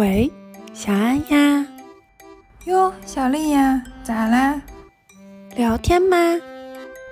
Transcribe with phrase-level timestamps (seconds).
[0.00, 0.32] 喂，
[0.72, 1.66] 小安呀。
[2.64, 4.62] 哟，小丽呀，咋啦？
[5.54, 6.16] 聊天吗？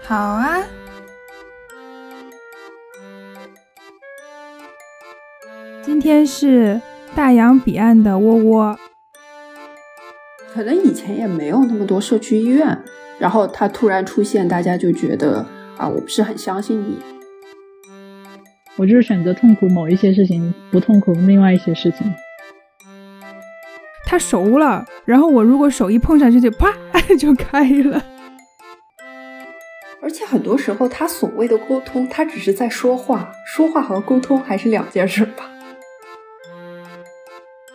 [0.02, 0.62] 好啊。
[5.82, 6.80] 今天是
[7.14, 8.78] 大洋彼岸的窝窝。
[10.54, 12.82] 可能以前也没有那么多社区医院，
[13.18, 15.44] 然后它突然出现，大家就觉得
[15.76, 16.96] 啊，我不是很相信你。
[18.78, 22.10] 我就是选择痛苦某一些事情，不痛苦另外一些事情。
[24.10, 26.72] 它熟了，然后我如果手一碰上去，就啪
[27.18, 28.02] 就开了。
[30.00, 35.50] 而且很多时候，他所谓的沟通，他只是在说话，说话和沟通还是两件事吧。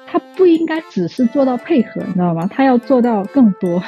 [0.07, 2.49] 他不应该只是做到配合，你知道吗？
[2.51, 3.83] 他要做到更多。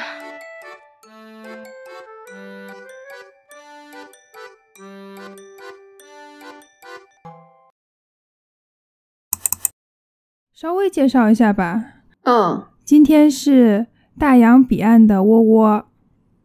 [10.54, 11.95] 稍微介绍一下吧。
[12.26, 13.86] 嗯，今天是
[14.18, 15.86] 大洋彼岸的窝窝。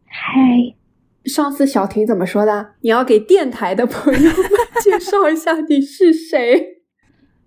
[0.06, 0.76] 嗨，
[1.24, 2.74] 上次小婷怎么说的？
[2.82, 4.32] 你要给电台的朋友们
[4.80, 6.82] 介绍一下你是谁。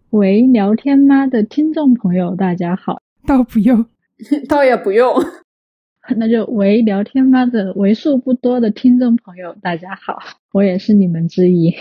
[0.09, 3.01] 喂，聊天吗的听众朋友，大家好。
[3.25, 3.85] 倒不用，
[4.49, 5.15] 倒也不用。
[6.17, 10.19] 那就喂，聊天吗的为数不多的听众朋友，大家好，
[10.51, 11.73] 我也是你们之一。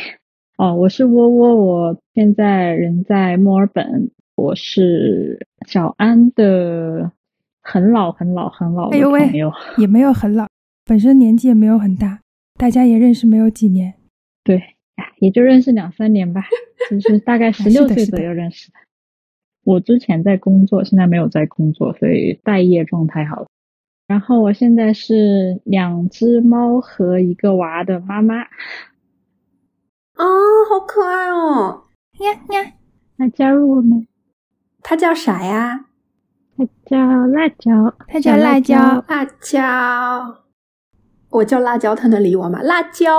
[0.57, 4.13] 哦，我是窝窝，我现在人在墨尔本。
[4.37, 7.11] 我是小安的
[7.63, 10.47] 很老很老很老的朋友，也没有很老，
[10.85, 12.21] 本身年纪也没有很大，
[12.59, 13.95] 大家也认识没有几年，
[14.43, 14.63] 对，
[15.19, 16.45] 也就认识两三年吧，
[16.91, 18.75] 就是大概十六岁左右认识的。
[19.65, 23.47] 我之前在工作，现在没有在工作，所以待业状态好。
[24.07, 28.43] 然后我现在是两只猫和一个娃的妈妈。
[28.43, 30.25] 啊，
[30.69, 31.85] 好可爱哦！
[32.21, 32.73] 呀呀，
[33.17, 34.07] 来加入我们。
[34.87, 35.87] 它叫啥呀？
[36.57, 40.45] 它叫辣椒，它叫辣椒，辣椒。
[41.31, 42.61] 我叫辣椒，它能理我吗？
[42.63, 43.11] 辣椒，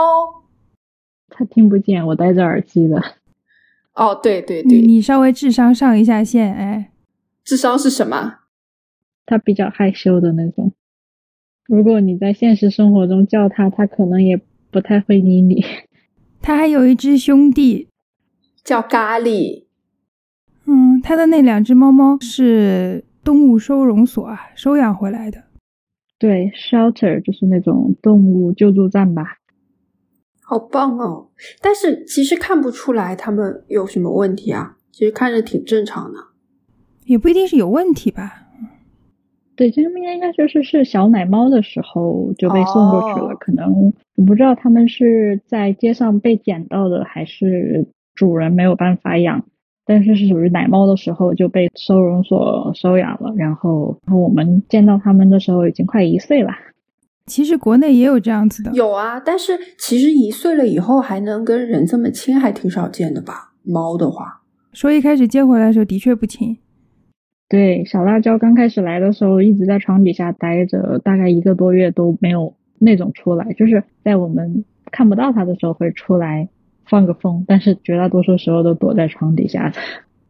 [1.28, 3.02] 它听不见，我戴着耳机的。
[3.96, 6.92] 哦，对对对，你稍微智商上一下线，哎，
[7.44, 8.42] 智商是什么？
[9.26, 10.72] 他比较害羞的那种。
[11.66, 14.40] 如果你在现实生活中叫他，他可能也
[14.70, 15.66] 不太会理你。
[16.42, 17.90] 他还有一只兄弟，
[18.64, 19.65] 叫咖喱。
[20.68, 25.44] 嗯，他的那两只猫猫是动物收容所啊，收养回来的。
[26.18, 29.38] 对，shelter 就是那种动物救助站吧。
[30.42, 31.30] 好棒哦！
[31.62, 36.20] 但是其实看不出来他们有什么问题啊，其实看着挺正常的。
[37.06, 38.44] 也不一定是有问题吧。
[39.56, 49.46] 对，这边应该就是是小奶猫的时候就被送过去了，可能我不知道他们是在街上被捡到的，还是主人没有办法养。
[49.86, 56.50] 但是是属于奶猫的时候就被收容所收养了，然后然后我们见到他们的时候已经快一岁了。
[57.28, 59.20] 其实国内也有这样子的，有啊。
[59.20, 63.54] 但是其实一岁了以后还能跟人这么亲，还挺少见的吧？
[63.64, 64.42] 猫的话，
[64.74, 66.58] 说一开始接回来的时候的确不亲。
[67.48, 76.50] 对，小辣椒刚开始来的时候一直在床底下待着，大概一个多月都没有那种出来，就是在我们看不到它的时候会出来。
[76.88, 79.80] 放个风，但是绝大多数时候都躲在床底下的。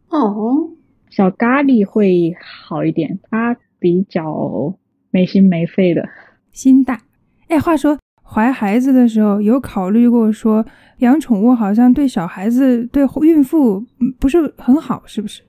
[0.10, 0.70] 哦，
[1.10, 2.36] 小咖喱会
[2.68, 4.76] 好一点，它比较
[5.12, 6.08] 没心没肺的，
[6.52, 7.02] 心大。
[7.48, 10.66] 哎，话说怀孩子的时候有考虑过说
[11.00, 13.86] 养宠物好像对小孩子、对孕妇
[14.20, 15.44] 不是很好，是不是？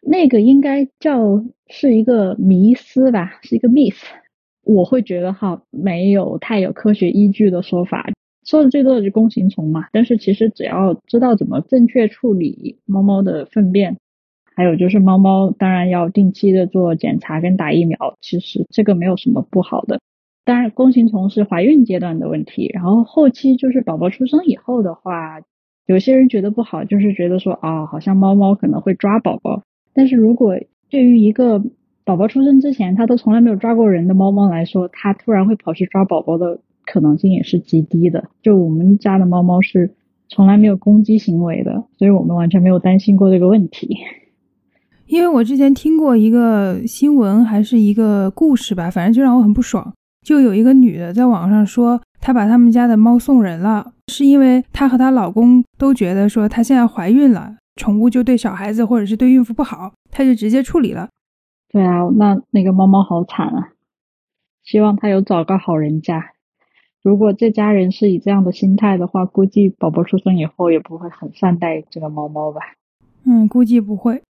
[0.00, 4.02] 那个应该叫是一个迷思吧，是一个 myth。
[4.64, 8.06] 我会觉得哈，没有太有科学依据的说法。
[8.48, 13.98] 说的最多的就是弓形虫嘛，但是其实只要知道怎么正确处理猫猫的粪便，
[14.56, 20.00] 还有就是猫猫当然要定期的做检查跟打疫苗，其实这个没有什么不好的。
[20.46, 25.42] 当然弓形虫是怀孕阶段的问题，然后后期就是宝宝出生以后的话，
[25.84, 29.62] 有些人觉得不好，就是觉得说啊，好像猫猫可能会抓宝宝，
[29.92, 30.58] 但是如果
[30.88, 31.62] 对于一个
[32.02, 36.60] 宝宝出生之前它都从来没有抓过人的猫猫来说，它突然会跑去抓宝宝的。
[36.92, 38.30] 可能性也是极低的。
[38.42, 39.94] 就我们家的猫猫是
[40.28, 43.96] 从来没有攻击行为的，所以我们完全没有担心过这个问题。
[45.06, 49.94] 因为我之前听过一个新闻，还是一个故事吧，反正就让我很不爽。
[50.22, 61.08] 就有一个女的在网上说，她把他们家的猫送人了，是因为她和她老公都觉得说她现在怀孕了，宠物就对小孩子或者是对孕妇不好，她就直接处理了。
[61.70, 63.72] 对啊，那那个猫猫好惨啊！
[64.62, 66.22] 希望它有找个好人家。
[67.02, 72.60] 如果这家人是以这样的心态的话，估计宝宝出生以后也不会很善待这个猫猫吧？
[73.24, 74.22] 嗯，估计不会。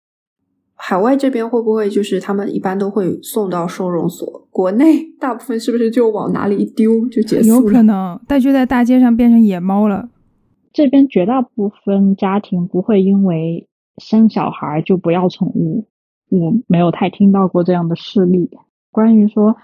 [0.74, 4.46] 海外这边会不会就是他们一般都会送到收容所？
[4.50, 7.56] 国内 大部分是不是就往哪里一丢就结束了？
[7.56, 10.10] 有可能，但就在大街上变成野猫了。
[10.72, 13.66] 这边绝大部分家庭不会因为
[13.96, 15.86] 生小孩就不要宠物，
[16.28, 18.50] 我没有太听到过这样的事例。
[18.90, 19.56] 关于说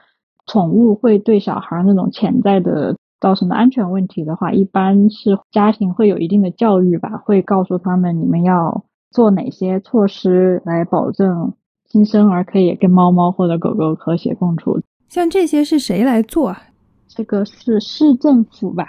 [0.46, 8.84] 宠物会对小孩那种潜在的造成的安全问题的话，一般是家庭会有一定的教育吧，会告诉他们你们要。
[9.14, 11.52] 做哪些措施来保证
[11.86, 14.80] 新生儿可以跟猫猫或者狗狗和谐共处？
[15.10, 16.62] 像这些是谁来做啊？
[17.08, 18.86] 这个是市政府吧。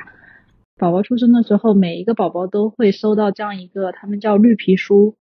[0.79, 5.15] 宝宝出生的时候，每一个宝宝都会收到这样一个，他们叫绿皮书，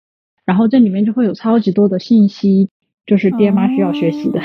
[0.44, 2.70] 然后这里面就会有超级多的信息，
[3.06, 4.42] 就是爹妈需要学习的。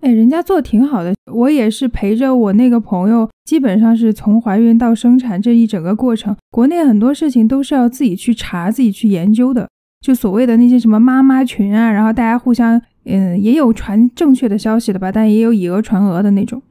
[0.00, 6.36] 哎，人家做挺好的，我也是陪着我那个朋友，基本上是从怀孕到生产这一整个过程。
[6.52, 9.68] 国内很多事情都是要自己去查、自己去研究的，
[10.00, 16.62] 就所谓的那些什么妈妈群啊，然后大家互相，嗯，也有传正确的消息的吧，但也有以讹传讹的那种。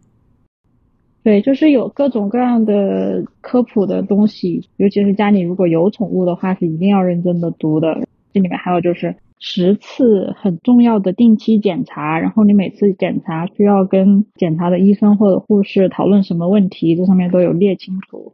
[1.21, 7.93] 对，就是有各种各样的科普的东西，尤其是家里如果有宠物的话，是一定要认真的读的。
[8.33, 9.13] 这里面还有就是。
[9.39, 18.33] 十次很重要的定期检查，然后你每次检查需要跟检查的医生或者护士讨论什么问题，这上面都有列清楚。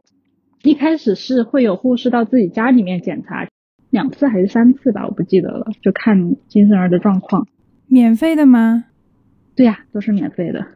[0.62, 3.46] 一开始是会有护士到自己家里面检查，
[3.90, 7.46] 两次还是三次吧，我不记得了，就看新生儿的状况。
[7.86, 8.86] 免费的吗？
[9.54, 10.66] 对呀，都是免费的。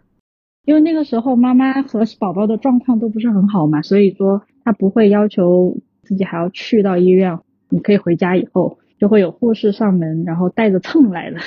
[0.67, 7.39] 因为那个时候妈妈和宝宝的状况都不是很好嘛，所以说他不会要求自己还要去到医院，
[7.71, 8.79] 你可以回家以后。
[8.99, 11.39] 就会有护士上门，然后带着秤来了。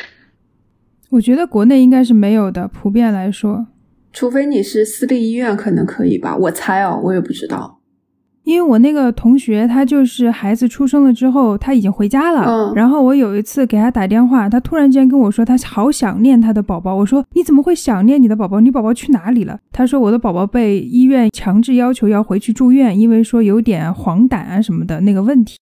[1.09, 3.67] 我觉得国内应该是没有的，普遍来说，
[4.13, 6.37] 除非你是私立医院，可能可以吧。
[6.37, 7.79] 我猜哦，我也不知道。
[8.43, 12.43] 因为我那个同学，他就是孩子出生了之后，他已经回家了。
[12.47, 12.73] 嗯。
[12.73, 16.95] 然后我有一次给他打电话，他突然间跟我说，他好想念他的宝宝。
[16.95, 18.59] 我说你怎么会想念你的宝宝？
[18.59, 19.59] 你宝宝去哪里了？
[19.71, 25.57] 他说我的宝宝被医院强制要求要回去住院，因为说有点黄疸啊什么的那个问题。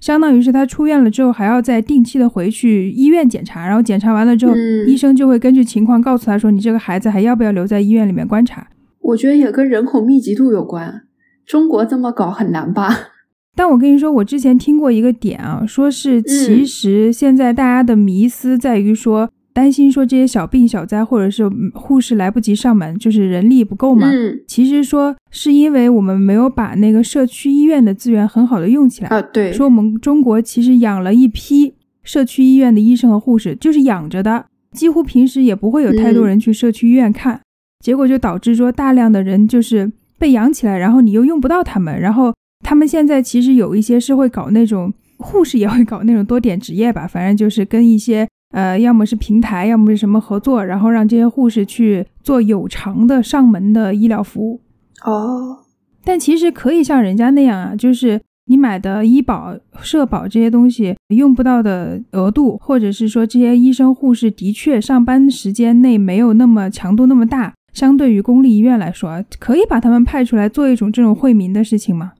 [0.00, 4.54] 相当于是他出院了之后，还要再定期的回去医院检查，然后检查完了之后，
[4.86, 8.66] 医生就会根据情况告诉他说，你这个孩子还要不要留在医院里面观察？
[9.00, 11.02] 我觉得也跟人口密集度有关，
[11.46, 12.88] 中国这么搞很难吧？
[13.54, 19.30] 但我跟你说，我之前听过一个点啊，说是其实现在大家的迷思在于说。
[19.52, 24.08] 担心说这些小病小灾，或者是护士来不及上门，就是人力不够嘛？
[24.10, 29.20] 嗯，其实说是因为我们没有把那个社区医院的资源很好的用起来啊。
[29.20, 31.74] 对，说我们中国其实养了一批
[32.04, 37.40] 社区医院的医生和护士，就是养着的，几乎平时也不会有太多人去社区医院看，
[37.84, 42.32] 结果就导致说大量的人就是被养起来，然后你又用不到他们，然后
[42.64, 48.28] 他们现在其实有一些是会搞那种护士也会搞那种多点职业吧，反正就是跟一些。
[48.50, 54.60] 呃，要么是平台，要么是什么合作，然后让这些护士去做有偿的上门的医疗服务。
[55.04, 55.58] 哦，
[56.04, 72.14] 但其实可以像人家那样啊，就是你买的医保、社保这些东西用不到的额度，或者是说这些医生护士的确上班时间内没有那么强度那么大，相对于公立医院来说，可以把他们派出来做一种这种惠民的事情吗？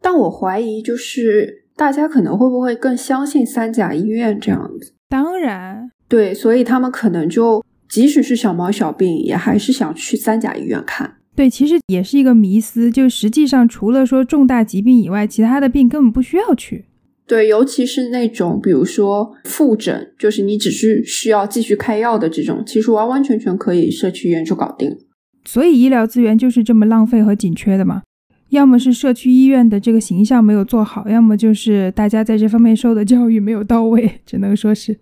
[0.00, 4.94] 但我怀疑，就是大家可能会不会更相信三甲医院这样子？
[5.12, 11.18] 当然，对，所以他们可能就即使是小毛小病，也还是想去三甲医院看。
[11.36, 16.86] 对，其实也是一个迷思，就实际上除了说重大疾病以外，其他的病根本不需要去。
[17.26, 24.96] 对，尤其是那种比如说复诊，就是你只是需要继续开药的这种，其实完完全全可以社区医院就搞定。
[25.44, 28.00] 所以医疗资源就是这么浪费和紧缺的嘛？
[28.52, 35.00] 要么是社区医院的这个形象没有做好，要么就是大家在这方面受的教育没有到位， 只能说是，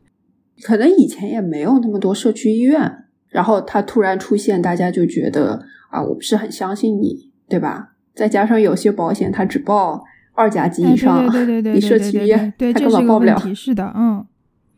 [0.63, 7.97] 可能以前也没有那么多社区医院，然后它突然出现，大家就觉得啊，我不是很相信你，对吧？
[8.15, 10.05] 再加上有些保险它只报
[10.35, 13.37] 二甲级以上，对对对对你社区医院对它根本报不了。
[13.53, 14.25] 是的，嗯，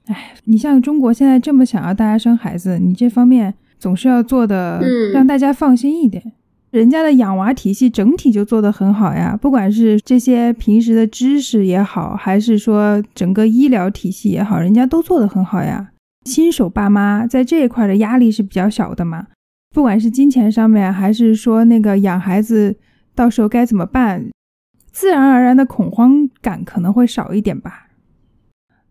[0.07, 4.81] 哎，你像中国现在这么想要大家生孩子，你这方面总是要做的
[5.13, 6.33] 让大家放心一点。
[6.73, 15.91] 人家的养娃体系整体就做得很好呀，不管是这些平时的知识也好，还是说整个医疗体系也好，人家都做得很好呀。
[16.25, 19.27] 新手爸妈在这一块的压力是比较小的嘛，
[19.75, 22.75] 不管是金钱上面，还是说那个养孩子
[23.15, 24.31] 到时候该怎么办，
[24.91, 27.89] 自然而然的恐慌感可能会少一点吧。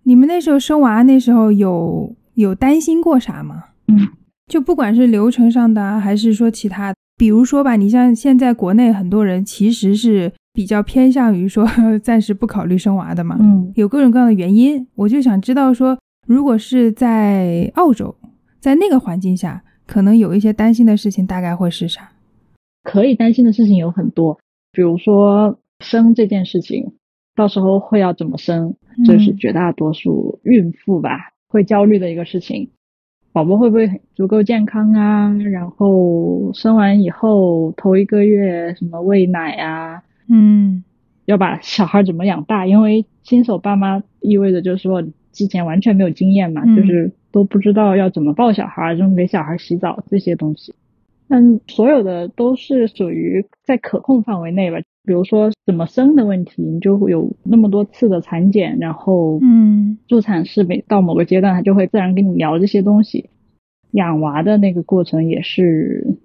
[0.03, 3.63] 你们那时候生娃那时候有有担心过啥吗？
[3.87, 4.07] 嗯，
[4.45, 6.93] 就不管是流程上的，还是说其他。
[7.21, 11.67] 比如说吧，你像现在国内很多人其实是比较偏向于说
[12.01, 14.87] 暂时不考虑生娃的嘛，嗯，有各种各样的原因。
[14.95, 18.15] 我就想知道说，如果是在澳洲，
[18.59, 22.09] 在那个环境下，可能有一些担心的事情，大概会是啥？
[22.81, 24.39] 可以担心的事情有很多，
[24.71, 26.91] 比如说生这件事情，
[27.35, 28.73] 到时候会要怎么生，
[29.05, 32.71] 这是绝大多数孕妇吧会焦虑的一个事情。
[33.33, 35.33] 宝宝会不会足够健康啊？
[35.51, 40.03] 然后生完以后头一个月什么喂奶啊？
[40.29, 40.83] 嗯，
[41.25, 42.65] 要把小孩怎么养大？
[42.65, 50.73] 因为新手爸妈意味着就是说之前完全没有经验嘛，嗯就是都不知道要怎么抱小孩，怎么给小孩洗澡这些东西。
[51.29, 54.79] 但所有的都是属于在可控范围内吧。
[55.03, 63.29] 比如说怎么生的问题，你就会有那么多次的产检，然后嗯助产士每到某个阶段，他就会自然跟你聊这些东西。
[63.91, 66.17] 养娃的那个过程也是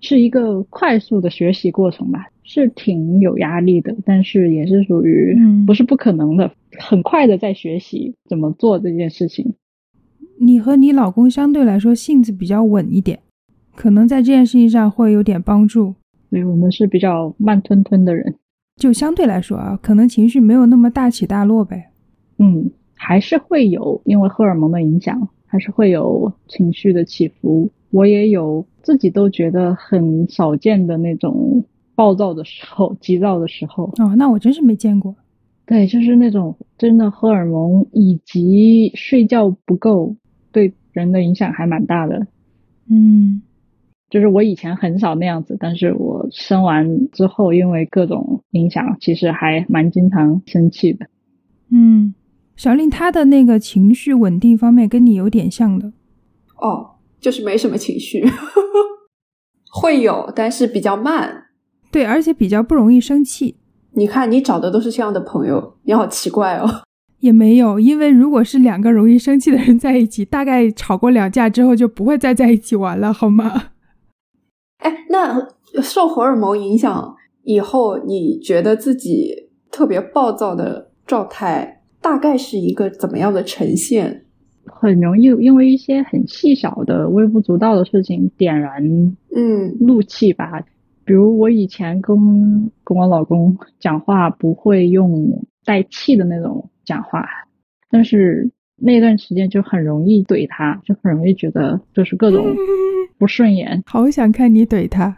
[0.00, 9.54] 是一个快速的学习过程吧，是挺有压力的，但是也是属于嗯不是不可能的，很快的在学习怎么做这件事情。
[10.40, 13.18] 你和你老公相对来说性子比较稳一点，
[13.76, 15.94] 可能在这件事情上会有点帮助。
[16.32, 18.34] 所以我们是比较慢吞吞的人，
[18.76, 21.90] 就相对来说啊，可能情绪没有那么大起大落呗。
[22.38, 27.70] 嗯，还是会有因为荷尔蒙的影响，还是会有情绪的起伏。
[27.90, 31.62] 我也有自己都觉得很少见的那种
[31.94, 33.92] 暴躁的时候、 急躁的时候。
[33.98, 35.14] 哦，那我真是没见过。
[35.66, 40.16] 对，就是那种真的荷尔蒙以及睡觉不够，
[40.50, 42.26] 对人的影响还蛮大的。
[42.88, 43.42] 嗯
[44.12, 51.06] 就是我以前很少那样子，但是我生完之后，因为各种影响，其实还蛮经常生气的。
[51.70, 52.12] 嗯，
[52.54, 55.94] 小令她的那个情绪稳定方面跟你有点像的。
[56.60, 58.22] 哦，就是没什么情绪，
[59.72, 61.44] 会有，但是比较慢。
[61.90, 63.56] 对，而且比较不容易生气。
[63.92, 66.68] 你看，你找的都是这样的朋友，你好奇怪哦。
[67.20, 73.70] 也没有，因为如果是两个容易生气的人在一起，大概吵过两架之后就不会再在一起玩了，好吗？
[74.82, 75.48] 哎，那
[75.80, 84.24] 受荷尔蒙影响以后，你觉得自己特别暴躁的状态，大概是一个怎么样的呈现？
[84.64, 88.84] 很容易因为一些很细小的、微不足道的事情点燃
[89.34, 90.64] 嗯怒气吧。
[91.04, 92.16] 比如我以前跟
[92.84, 97.26] 跟我老公讲话不会用带气的那种讲话，
[97.90, 98.52] 但是
[98.84, 102.44] 那段时间就很容易怼他，就很容易觉得就是各种
[103.16, 105.16] 不顺眼，好想看你怼他。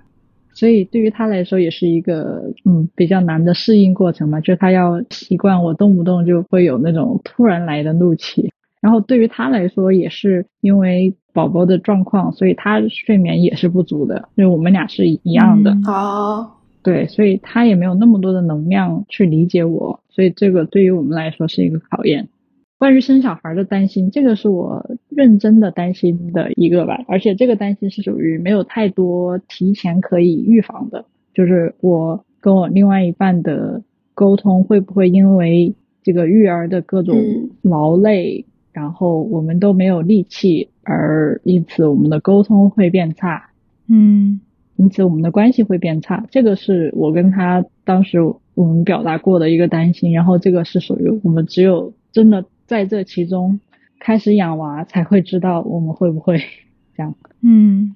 [0.52, 8.52] 所以对于他来说也是一个嗯比较难的适应过程嘛，就他要习惯我动不动就会有那种突然来的怒气。
[8.80, 15.70] 然后对于他来说，也是因为宝宝的状况，所以他睡眠也是不足的，所以我们俩是一样的。
[15.70, 16.50] 嗯啊，
[16.82, 22.28] 对，所以他也没有那么多的能量去理解我，所以这个对于我们来说是一个考验。
[22.78, 37.50] 关于生小孩的担心，这个是我认真的担心的一个吧，而且这个担心是属于没有太多提前可以预防的，就是我跟我另外一半的沟通会不会因为这个育儿的各种嗯。
[37.62, 43.50] 劳累，然后我们都没有力气，而因此我们的沟通会变差，
[43.88, 44.40] 嗯。
[44.76, 46.26] 因此我们的关系会变差。
[46.32, 48.18] 这个是我跟他当时
[48.54, 53.58] 我们表达过的一个担心，然后这个是属于我们只有真的在这其中
[53.98, 56.38] 开始养娃才会知道我们会不会
[56.96, 57.14] 这样。
[57.42, 57.94] 嗯，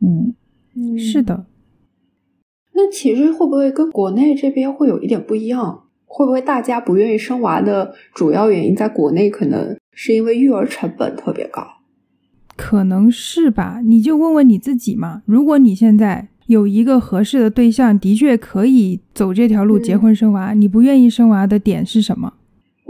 [0.00, 0.34] 嗯，
[0.74, 1.22] 嗯是。
[1.22, 1.46] 的。
[2.72, 5.84] 那其实会不会跟国内这边会有一点不一样？
[6.06, 11.62] 会不会大家不愿意生娃的主要原因，在国内可能是因为育儿成本特别高？
[12.56, 15.22] 可能是吧，你就问问你自己嘛。
[15.24, 22.32] 如果你现在有一个合适的对象，的确可以走这条路，嗯结婚生娃，你不愿意生娃的点是什么？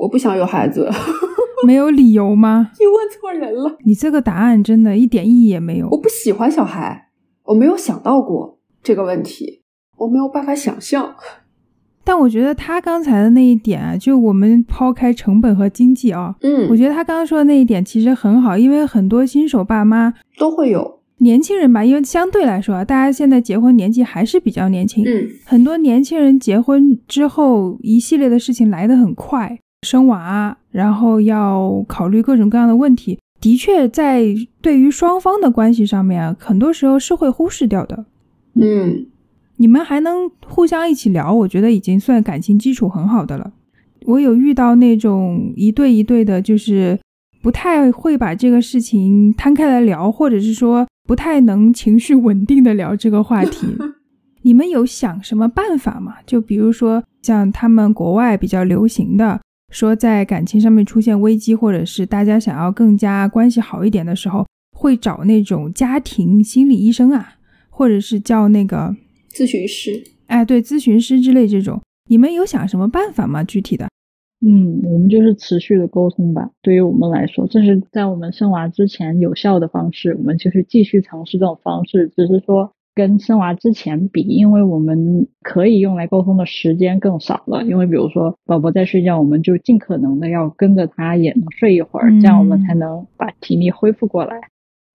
[0.00, 0.88] 我不想有孩子，
[1.66, 2.70] 没有理由吗？
[2.80, 3.76] 你问错人了。
[3.84, 6.00] 你这个答案真的一点意义也没有我。
[6.00, 7.08] 不喜欢小孩，
[7.44, 9.62] 我没有想到过这个问题，
[9.98, 11.14] 我没有办法想象。
[12.02, 21.00] 但我觉得他刚才的那一点啊，就我们抛开成本和经济啊，嗯我觉得他刚刚说的那一点其实很好，因为很多新手爸妈、都会有。
[21.18, 34.24] 年轻人吧，因为相对来说啊，大家现在结婚年纪还是比较年轻，嗯很多年轻人结婚之后，一系列的事情来得很快，生娃，然后要考虑各种各样的问题，的确在
[34.60, 38.04] 对于双方的关系上面啊，很多时候是会忽视掉的。
[38.54, 39.06] 嗯
[39.56, 43.52] 你们还能互相一起聊，我觉得已经算感情基础很好的了。
[44.06, 46.98] 我有遇到那种一对一对的，就是
[47.42, 53.66] 不太会把这个事情摊开来聊，或者是说不太能情绪稳定的聊这个话题。
[54.42, 56.14] 你们有想什么办法吗？
[56.26, 59.38] 就比如说像他们国外比较流行的，
[59.70, 64.44] 说在感情上面出现危机，或者是大家想要更加关系好一点的时候，
[64.76, 67.34] 会找那种家庭心理医生啊，
[67.68, 68.94] 或者是叫那个
[69.30, 70.02] 咨询师。
[70.26, 73.42] 哎，对，咨询师之类这种，你们有想什么办法吗？
[73.44, 73.88] 具体的？
[74.46, 76.48] 嗯，我们就是持续的沟通吧。
[76.62, 82.10] 对于我们来说，这是在我们生娃之前有效的方式，我们就是继续尝试这种方式。
[82.16, 87.64] 只是说跟生娃之前比，因为我们可以用来沟通的时间更少了。
[87.64, 94.38] 因为比如说宝宝在睡觉，我们就尽可能的要跟着他也能睡一会儿，这样我们才能把体力恢复过来。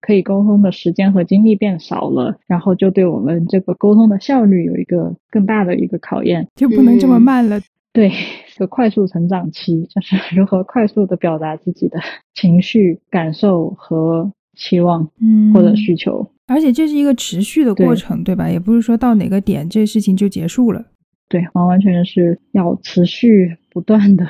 [0.01, 7.59] 可以沟通的时间和精力变少了，然后就对我们这个沟通的效率有一个更大的一个考验，就不能这么慢了。
[7.91, 8.11] 对，
[8.53, 11.97] 这个快速成长期就是如何快速的表达自己的
[12.35, 16.27] 情绪、感受和期望，嗯，或者需求。
[16.47, 18.49] 而且这是一个持续的过程，对吧？
[18.49, 20.85] 也不是说到哪个点这事情就结束了。
[21.27, 24.27] 对，完完全全是要持续不断的，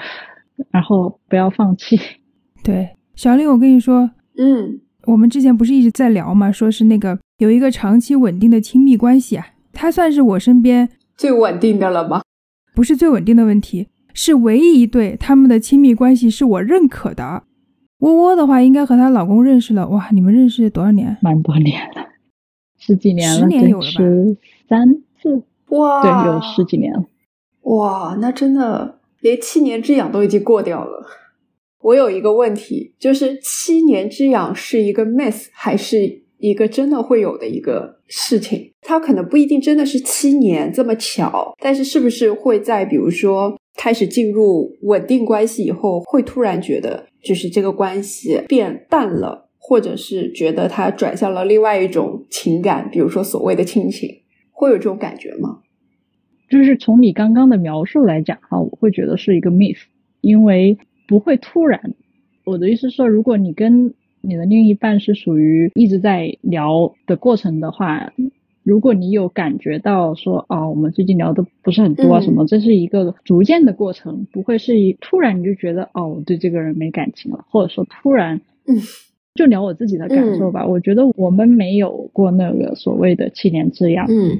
[0.71, 1.99] 然后不要放弃。
[2.63, 6.51] 对，小李，我跟你说，嗯，我们之前不是一直在聊嘛？
[6.51, 12.21] 说是那个有一个长期稳定的亲密关系啊，他算是我身边最稳定的了吗？
[12.73, 17.43] 不是最稳定的问题，是唯一一对他们的亲密关系是我认可的。
[17.99, 21.17] 窝窝的话，应该和她老公认识了，哇，你们认识多少年？
[21.21, 22.07] 蛮多年了，
[22.77, 23.91] 十几年了，十年有了吧？
[23.91, 24.37] 十
[24.67, 24.87] 三
[25.21, 27.05] 四，哇，对，有十几年了。
[27.61, 31.05] 哇，那真的连七年之痒都已经过掉了。
[31.81, 38.73] 我有一个问题，就是七年之痒是一个 myth 还是一个真的会有的一个事情？
[38.81, 54.09] 它可能不一定真的是七年这么巧，但是是不是会在比如说开始进入稳定关系以后，会突然觉得就是这个关系变淡了，或者是觉得它转向了另外一种情感，比如说所谓的亲情，
[54.51, 55.59] 会有这种感觉吗？
[56.49, 59.83] 就是从你刚刚的描述来讲哈，我会觉得是一个 myth，
[60.21, 60.75] 因为
[61.07, 61.93] 不会突然。
[62.43, 68.11] 我的意思是说，如果你跟你的另一半是属于一直在聊的过程的话，
[68.65, 78.75] 如果你有感觉到说，啊，我们最近聊的不是很多啊什么，这是一个逐渐的过程，不会是一突然你就觉得，哦，我对这个人没感情了，或者说突然，嗯，
[79.35, 80.65] 就聊我自己的感受吧。
[80.65, 84.39] 我觉得我们没有过那个所谓的七年之痒，嗯。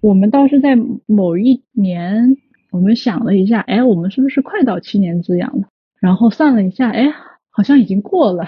[0.00, 2.36] 我们倒是在某一年，
[2.70, 5.68] 我们想了一下，哎，我们是不是快到七年之痒了？
[6.00, 7.12] 然后算了一下，哎，
[7.50, 8.46] 好像已经过了。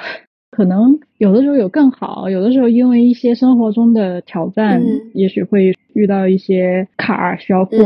[0.59, 4.83] 可能有的时候有更好，有的时候因为一些生活中的挑战，
[5.15, 7.79] 也许会遇到一些坎儿需要过。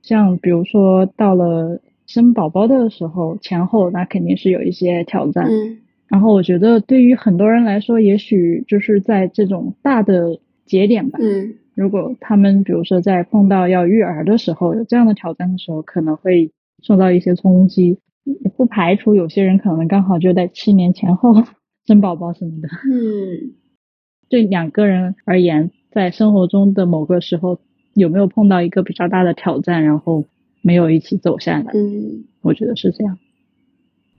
[0.00, 5.50] 像比如说到了生宝宝的时候，前后那肯定是有一些挑战。
[6.08, 11.18] 然后我觉得对于很多人来说，也许就是在这种大的节点吧。
[11.20, 11.52] 嗯。
[11.74, 16.50] 如果他们比如说在碰到要育儿的时候，有这样的挑战的时候，可能会
[16.82, 17.98] 受到一些冲击。
[18.56, 21.34] 不排除有些人可能刚好就在七年前后
[21.86, 22.68] 生宝宝什么的。
[22.68, 23.54] 嗯，
[24.28, 27.58] 对两个人而言，在生活中的某个时候，
[27.94, 30.24] 有没有碰到一个比较大的挑战，然后
[30.62, 31.72] 没有一起走下来？
[31.74, 33.18] 嗯，我觉得是这样。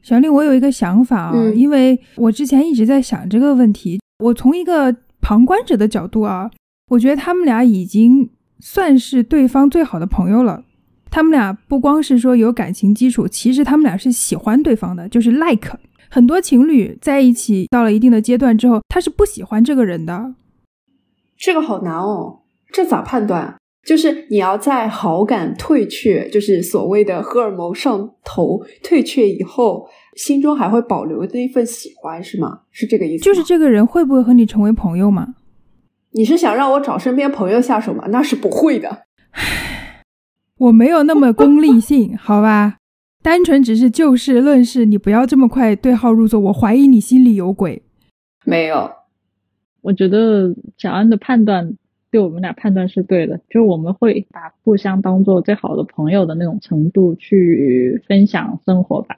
[0.02, 6.52] 小丽，我有一个想法啊，因为我之前一直在想这个问题，我从一个旁观者的角度啊。
[6.90, 10.65] 我觉得他们俩已经算是对方最好的朋友了。
[11.16, 15.80] 他们俩不光是说有感情基础，其实他们俩是喜欢对方的，就是 like。
[16.10, 20.36] 很多情侣在一起到了一定的阶段之后，他是不喜欢这个人的。
[21.38, 23.56] 这个好难哦，这咋判断？
[23.88, 32.60] 就是你要在好感退却，就是所谓的荷尔蒙上头退却以后，心中还会保留那份喜欢，是吗？
[32.72, 33.24] 是这个意思？
[33.24, 35.36] 就是这个人会不会和你成为朋友吗？
[36.12, 38.04] 你是想让我找身边朋友下手吗？
[38.10, 39.04] 那是不会的。
[40.58, 42.78] 我没有那么功利性， 好吧？
[43.22, 46.40] 单纯只是就事论事，你不要这么快对号入座。
[46.40, 47.82] 我怀疑你心里有鬼。
[48.46, 48.92] 没有，
[49.82, 51.74] 我觉得小安的判断
[52.12, 59.16] 对我们俩判断是对的，就是我们会把互相当做最好的朋友的那种程度去分享生活吧。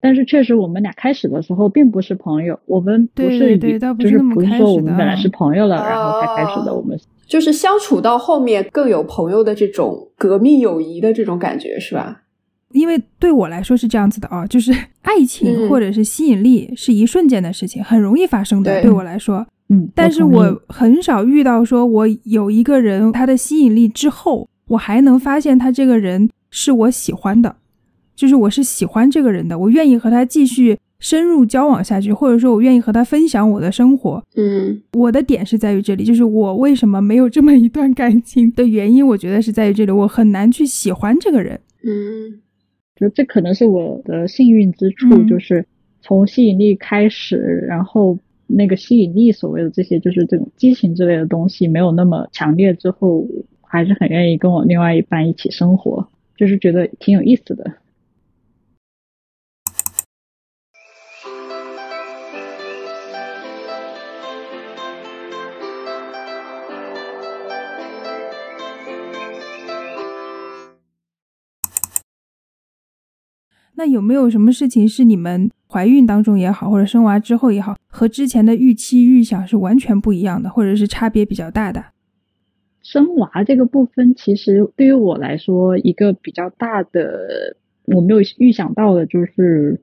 [0.00, 4.02] 但是确实，我们俩开始的时候并不是朋友，我们不是就是不
[4.40, 6.74] 是说我们本来是朋友了，然后才开始的。
[6.74, 6.98] 我们
[7.32, 12.24] 就是相处到后面更有朋友的这种革命友谊的这种感觉，是吧？
[12.72, 18.82] 因为对我来说是这样子的啊，就是爱情或者是吸引力是一瞬间的事情，很容易发生的。
[18.82, 27.56] 对我来说，嗯，但是我很少遇到说我有一个人他的吸引力之后，我还能发现他这个人是我喜欢的。
[28.14, 34.22] 就是我是喜欢这个人的，我愿意和他继续深入交往下去，或者说我愿意和他分享我的生活。
[34.36, 41.58] 嗯，我的点是在于这里，就是我为什么没有这么一段感情的原因，我觉得是在于这里，我很难去喜欢这个人。
[41.82, 42.40] 嗯，
[42.94, 45.66] 就这可能是我的幸运之处，嗯就是
[46.00, 53.26] 从吸引力开始，然后那个吸引力所谓的这些就是这种激情之类的东西没有那么强烈之后，
[53.60, 57.72] 还是很愿意跟我另外一半一起生活，就是觉得挺有意思的。
[73.82, 81.86] 那有没有什么事情是你们怀孕当中也好，或者生娃之后也好，和之前的预期预想是完全不一样的，或者是差别比较大的？
[82.80, 89.80] 生娃这个部分，其实对于我来说，一个比较大的我没有预想到的就是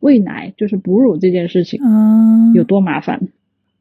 [0.00, 3.28] 喂奶，就是哺乳这件事情嗯，有多麻烦。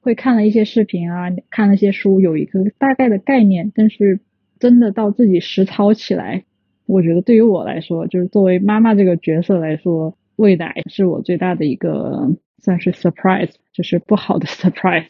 [0.02, 4.20] 会看了一些视频啊，看了一些书，有一个大概的概念，但是
[4.60, 6.44] 真的到自己实操起来，
[6.88, 12.32] 我觉得对于我来说，就是作为妈妈这个角色来说，喂奶是我最大的一个
[12.64, 15.06] 算是 surprise，就是不好的 surprise。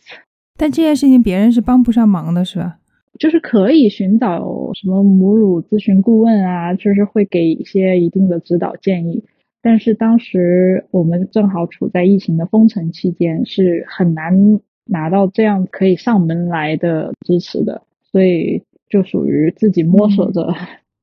[0.58, 2.80] 但这件事情别人是帮不上忙的，是吧？
[3.20, 9.24] 就是可以寻找什么母乳咨询顾问啊，就是会给一些一定的指导建议。
[9.62, 20.54] 但是当时我们正好处在疫情的封城期间，是很难拿到这样可以上门来的支持的，所以就属于自己摸索着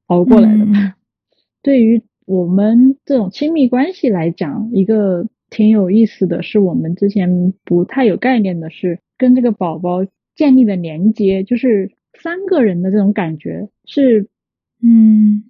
[0.06, 0.72] 熬过来的吧。
[0.74, 0.92] 嗯
[1.62, 11.90] 对于我们这种亲密关系来讲，一个挺有意思的是，我们之前不太有概念的是跟这个宝宝建立的连接，就是
[12.20, 14.28] 三个人的这种感觉，是
[14.82, 15.44] 嗯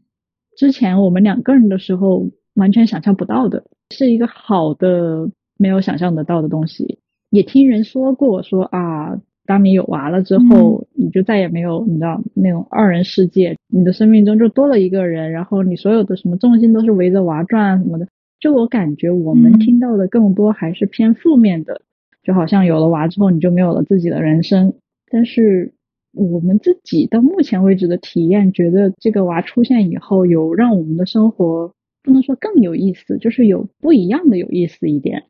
[0.57, 7.01] 之前我们两个人的时候完全想象不到的，是一个好的没有想象得到的东西。
[7.31, 18.09] 也听人说过说啊，当你有娃了之后，你就再也没有你知道那种二人世界，你的生命中就多了一个人，然后你所有的什么重心都是围着娃转啊什么的。
[18.41, 21.81] 就我感觉，我们嗯听到的更多还是偏负面的，
[22.23, 24.75] 就好像有了娃之后你就没有了自己的人生。
[25.11, 25.73] 但是
[26.13, 35.25] 我们自己到目前为止的体验，觉得这个娃出现以后，有让我们的生活不能说更有意思，就是有不一样的有意思一点。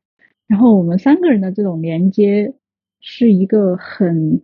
[0.46, 2.54] 然后我们三个人的这种连接，
[3.06, 4.40] 是一个很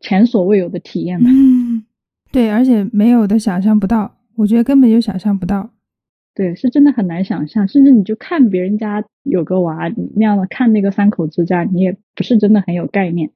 [0.00, 1.30] 前所未有的体验吧。
[1.30, 1.84] 嗯，
[2.32, 5.70] 对，而且没有的想象不到，我觉得根本就想象不到。
[6.34, 13.30] 对，是真的很难想象，甚至你就看别人家有个娃那样的，看那个三口之家，你也不是真的很有概念。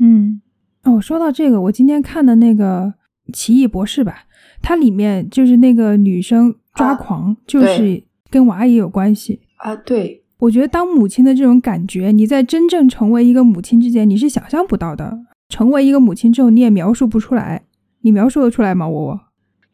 [0.00, 0.40] 嗯，
[0.82, 2.94] 哦，说到这个，我今天看的那个
[3.32, 4.24] 《奇异博士》吧，
[4.60, 9.40] 它里面就是那个女生抓啊狂，就是跟娃也有关系。
[9.56, 15.18] 啊，对，我觉得当母亲的这种感觉，你在真正成为一个母亲之前，你是想象不到的。
[15.48, 17.62] 成为一个母亲之后，你也描述不出来。
[18.02, 18.88] 你描述得出来吗？
[18.88, 19.20] 我我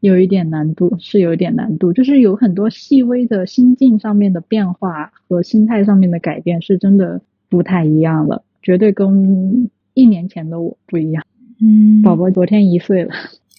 [0.01, 11.25] 有一点难度，是有一点难度，就是有很多细微的心境上面的变化和心态上面的改变，是真的不太一样了，绝对跟一年前的我不一样。
[11.61, 13.13] 嗯，宝宝昨天一岁了，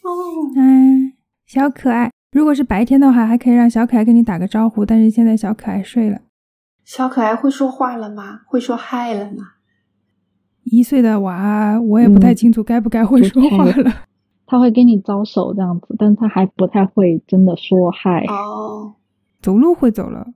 [0.04, 0.10] 哦，
[0.56, 1.14] 嗯，
[1.48, 2.12] 小可爱。
[2.32, 6.20] 如果是白天的话，还可以让小可爱跟你打个招呼，但是现在小可爱睡了。
[6.84, 8.42] 小可爱会说话了吗？
[8.46, 9.54] 会说嗨了吗？
[10.64, 13.92] 一岁的娃，我也不太嗯清楚该不该会说话太了。
[14.46, 18.26] 他会跟你招手这样子，但他还不太会真的说嗨。
[18.28, 18.94] 哦，
[19.42, 20.28] 走路会走了。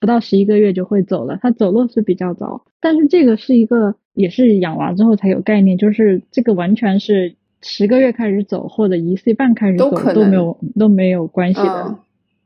[0.00, 11.82] 不到十一个月就会走了，他走路是比较早，但是这个是一个也是养娃之后才有概念，就是这个完全是十个月开始走或者一岁半开始走都可都没有都没有关系的。
[11.88, 11.98] 嗯，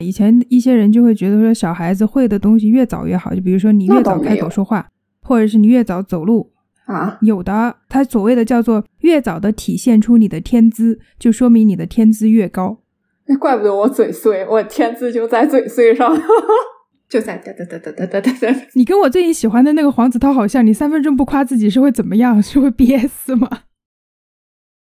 [0.03, 4.89] 以前一些人就会觉得说，小孩子会的东西越早越好，就比如说你越早开口说话，
[5.23, 6.51] 或者是你越早走路。
[6.87, 12.81] 啊，有的，他所谓的叫做越早的体现出你的天资，就说明你的天资越高。
[13.27, 16.13] 那怪不得我嘴碎，我天资就在嘴碎上，
[17.09, 18.61] 就在哒哒哒哒哒哒哒哒。
[18.75, 22.41] 你跟我最近喜欢的那个黄子韬好像，你三分钟不夸自己是会怎么样？
[22.43, 23.49] 是会憋死吗？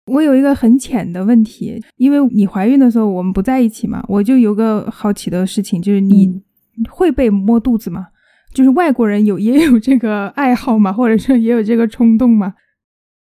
[0.06, 6.42] 我有一个很浅的问题，因为你怀孕的时候我们不在一起嘛，我就有个好奇的事情，就是你嗯
[6.90, 8.06] 会被摸肚子吗？
[8.52, 10.92] 就是外国人有也有这个爱好吗？
[10.92, 12.54] 或者说也有这个冲动吗？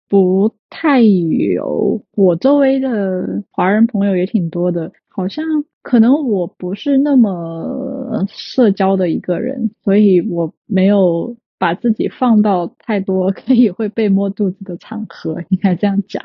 [0.08, 5.44] 不太有，我周围的华人朋友也挺多的，好像
[5.82, 16.22] 可能我不是那么社交的一个人，所以我没有把自己放到太多可以会被摸肚子的场合，应该这样讲。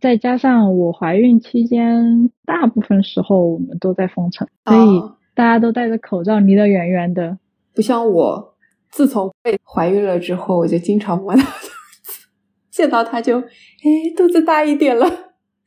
[0.00, 7.38] 再加上我怀孕期间，大部分时候我们都在封城，所以哦大家都戴着口罩，离得远远的。
[7.74, 8.54] 不像我，
[8.90, 11.48] 自从被怀孕了之后，我就经常摸他肚
[12.02, 12.28] 子，
[12.70, 15.08] 见到他就，哎，肚子大一点了，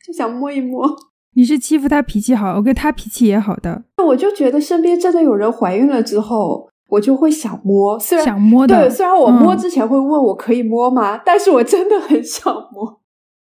[0.05, 0.87] 就想摸一摸。
[1.33, 3.83] 你是欺负他脾气好我跟他脾气也好的。
[4.05, 8.87] 我就觉得身边真的有人怀孕了之后，我就会想摸，虽然想摸的。
[8.87, 11.17] 对，虽然我摸之前会问我可以摸吗？
[11.25, 13.01] 但是我真的很想摸。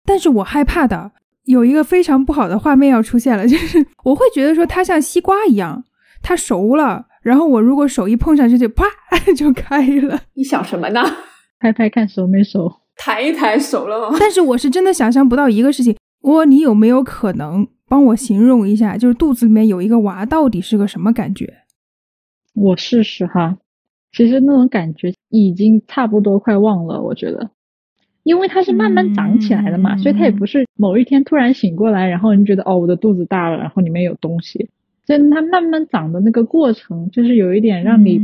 [0.09, 1.11] 但是我害怕的
[1.43, 5.83] 有一个非常不好的画面要出现了， 就是我会觉得说它像西瓜一样，
[6.23, 8.85] 它熟了，然后我如果手一碰上去就啪
[9.37, 10.19] 就开了。
[10.33, 11.01] 你想什么呢？
[11.61, 14.17] 拍拍看熟没熟，弹一弹熟了吗？
[14.19, 21.53] 但是我是真的想象不到一个事情，我你有没有可能帮我形容一下，就是肚子里面有一个娃到底是个什么感觉？
[22.55, 23.57] 我试试哈，
[24.11, 27.51] 其实那种感觉已经差不多快忘了，我觉得。
[28.29, 34.69] 因为它是慢慢长起来的嘛，所以它也不是某一天突然醒过来，然后你觉得哦，我的肚子大了，然后里面有东西。
[35.07, 38.21] 所以它慢慢长的那个过程，就是有一点让你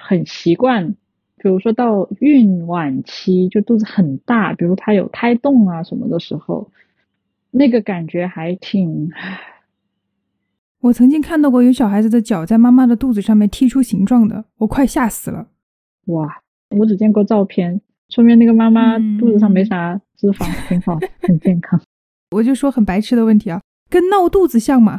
[0.00, 0.94] 很习惯。
[1.36, 6.70] 比如说到孕晚期，就肚子很大，比如它有胎动啊什么的时候，
[7.50, 9.10] 那个感觉还挺。
[10.80, 15.48] 我曾经看到过有小孩子的脚在妈妈的肚子上面踢出形状的，我快吓死了。
[16.06, 17.82] 哇，我只见过照片。
[18.08, 21.80] 说明那个妈妈肚子上没啥脂肪，挺好，很健康。
[22.34, 24.98] 我就说很白痴的问题啊，跟闹肚子像吗？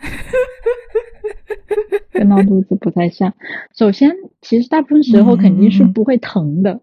[2.12, 3.32] 跟闹肚子不太像。
[3.74, 6.80] 首先，其实大部分时候肯定是不会疼的，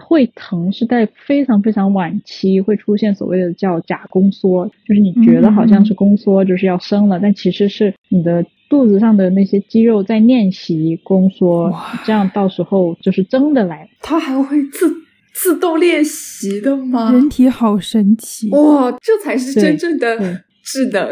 [0.00, 11.72] 会疼是在非常非常晚期会出现所谓的叫假宫缩，就是你觉得好像是宫缩，就是要生了，但其实是你的肚子上的那些肌肉在练习宫缩，
[12.04, 13.88] 这样到时候就是真的来。
[14.00, 15.01] 它还会自。
[15.32, 17.12] 自动练习的吗？
[17.12, 18.90] 人体好神奇哇！
[19.00, 21.08] 这才是真正的智能，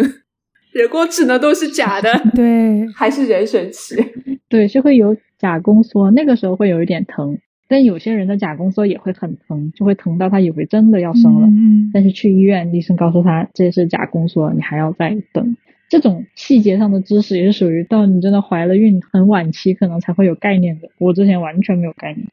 [0.73, 2.11] 人工智能都是假的。
[2.37, 3.97] 对，还是人神奇。
[4.49, 11.47] 对，是会有假宫缩，那个时候会有一点疼，但有些人的假宫缩也会很疼，就会疼到他以为真的要生了。
[11.47, 11.91] 嗯。
[11.93, 15.57] 但是去医院，医生告诉他这是假宫缩，你还要再等。
[15.89, 20.89] 这种细节上的知识也是属于到你真的怀了孕很晚期可能才会有概念的。
[20.99, 22.29] 我之前完全没有概念。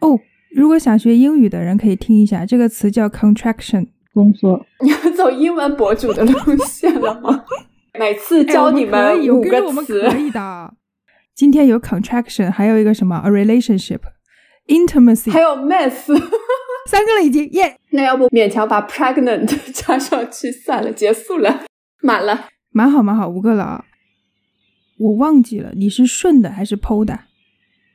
[0.00, 0.18] 哦。
[0.58, 4.60] 如果想学英语的人可以听一下，这个词叫 contraction，宫缩。
[4.80, 6.32] 你要走英文博主的路
[6.66, 7.44] 线了吗？
[7.96, 10.74] 每次教你们五个词，可以的。
[11.32, 16.06] 今天有 contraction，还有一个什么 a relationship，intimacy，还有 mess，
[16.88, 17.76] 三个了已经耶。
[17.90, 21.66] 那要不勉强把 pregnant 加上去算了，结束了，
[22.02, 23.84] 满了，蛮好蛮好，五个了。
[24.98, 27.16] 我忘记了，你是顺的还是剖的？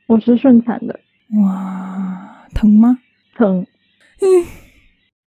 [0.06, 0.98] 我是顺产的。
[1.42, 2.13] 哇。
[2.54, 2.98] 疼吗？
[3.36, 3.66] 疼。
[4.20, 4.46] 嗯，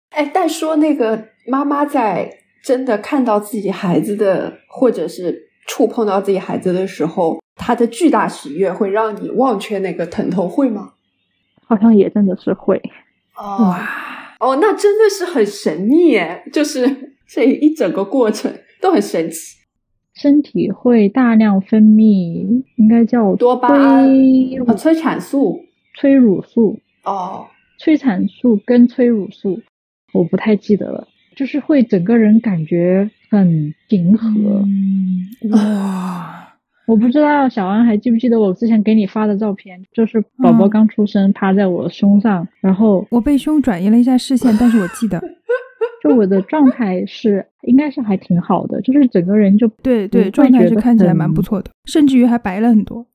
[0.09, 2.29] 哎，但说那个妈妈在
[2.63, 10.93] 真的看到自己孩子的，或者是触碰到自己孩子的时候，她的巨大喜悦会让你忘却那个疼痛，会吗？
[11.65, 12.81] 好像也真的是会。
[13.37, 13.79] 哇
[14.39, 19.57] 哦，那真的是很神秘哎，就是这一整个过程都很神奇。
[20.13, 24.07] 身体会大量分泌，应该叫多巴胺、
[24.77, 26.77] 催产素、催乳素。
[27.03, 27.47] 哦，
[27.79, 29.61] 催产素跟催乳素，
[30.13, 34.65] 我不太记得了，就是会整个人感觉很平和。
[35.51, 36.55] 哇，
[36.87, 45.21] 我不知道小安还记不记得我之前给你发的照片，就是宝宝刚出生趴在我胸上，然后我被胸转移了一下视线，但是我记得，
[46.01, 53.05] 就我的状态是应该是还挺好的，就是整个人就对对，状态是看起来蛮不错的，甚至于还白了很多，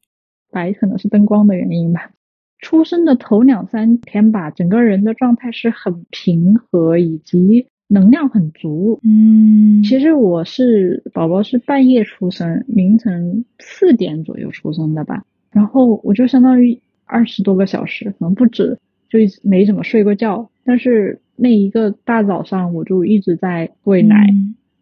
[0.51, 2.11] 白可能是灯光的原因吧。
[2.58, 9.00] 出生的头两三天吧，整个人的状态是很平和，以及能量很足。
[9.04, 15.24] 嗯，其实我是宝宝是半夜出生，凌晨四点左右出生的吧。
[15.52, 20.50] 然后我就相当于二十多个小时，可能不止，就没怎么睡过觉。
[20.64, 24.26] 但是那一个大早上，我就一直在喂奶，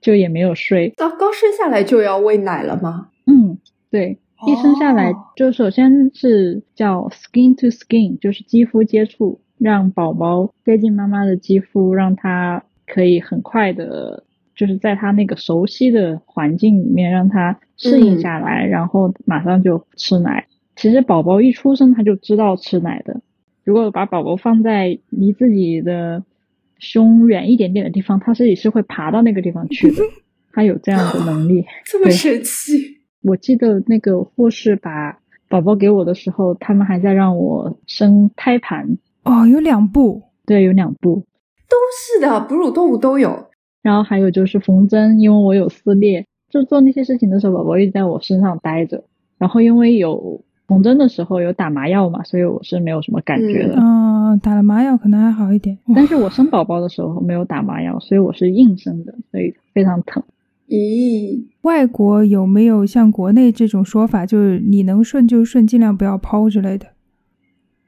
[0.00, 0.92] 就也没有睡。
[0.96, 3.08] 刚刚生下来就要喂奶了吗？
[3.26, 3.58] 嗯，
[3.90, 4.18] 对。
[4.44, 20.46] 一生下来就首先是叫 skin to skin，就是肌肤接触，让宝宝接近妈妈的肌肤，让他可以很快的，就是在他那个熟悉的环境里面，让他适应下来，然后马上就吃奶。
[20.76, 23.22] 其实宝宝一出生他就知道吃奶的，
[23.64, 26.22] 如果把宝宝放在离自己的
[26.78, 30.02] 胸远一点点的地方，他自己是会爬到那个地方去的，
[30.52, 32.95] 他有这样的能力，这么神奇。
[33.26, 41.24] 我记得那个护士把宝宝给我的时候，他们还在让我生胎盘哦，有两步，对，有两步，
[41.68, 43.46] 都是的，哺乳动物都有。
[43.82, 49.02] 然后还有就是缝针，因为我有撕裂，就做那些事情的时候，宝宝一直在我身上待着。
[49.38, 53.74] 然后因为有缝针的时候有打麻药嘛，所以我是没有什么感觉的。
[53.76, 60.22] 嗯，打了麻药可能还好一点，但是我生宝宝的时候没有打麻药，所以我是硬生的，所以非常疼。
[60.68, 66.86] 咦，外国有没有像国内这种说法，就是你能顺就顺，尽量不要剖之类的？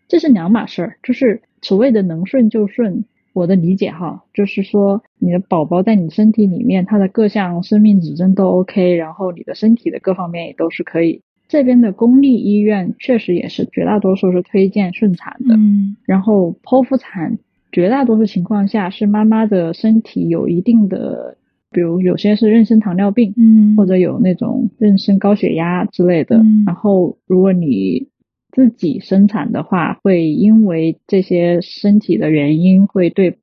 [0.07, 3.05] 这是两码事儿，就是所谓的能顺就顺。
[3.35, 11.23] 我的理解哈，就是说你的宝宝在你身体里面，他的各项生命指征都 OK，然后你的身体的各方面也都是可以。
[11.47, 17.38] 这边的公立医院确实也是绝大多数是推荐顺产的，嗯，然后剖腹产
[17.71, 21.38] 绝大多数情况下是妈妈的身体有一定的，
[21.71, 26.65] 比如有些是妊娠糖尿病，嗯，或者有那种妊娠高血压之类的，嗯。
[26.67, 28.09] 然后如果你
[28.53, 33.39] 自己生产的话，会因为这些身体的原因，会对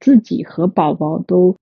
[0.00, 1.56] 自己和宝宝都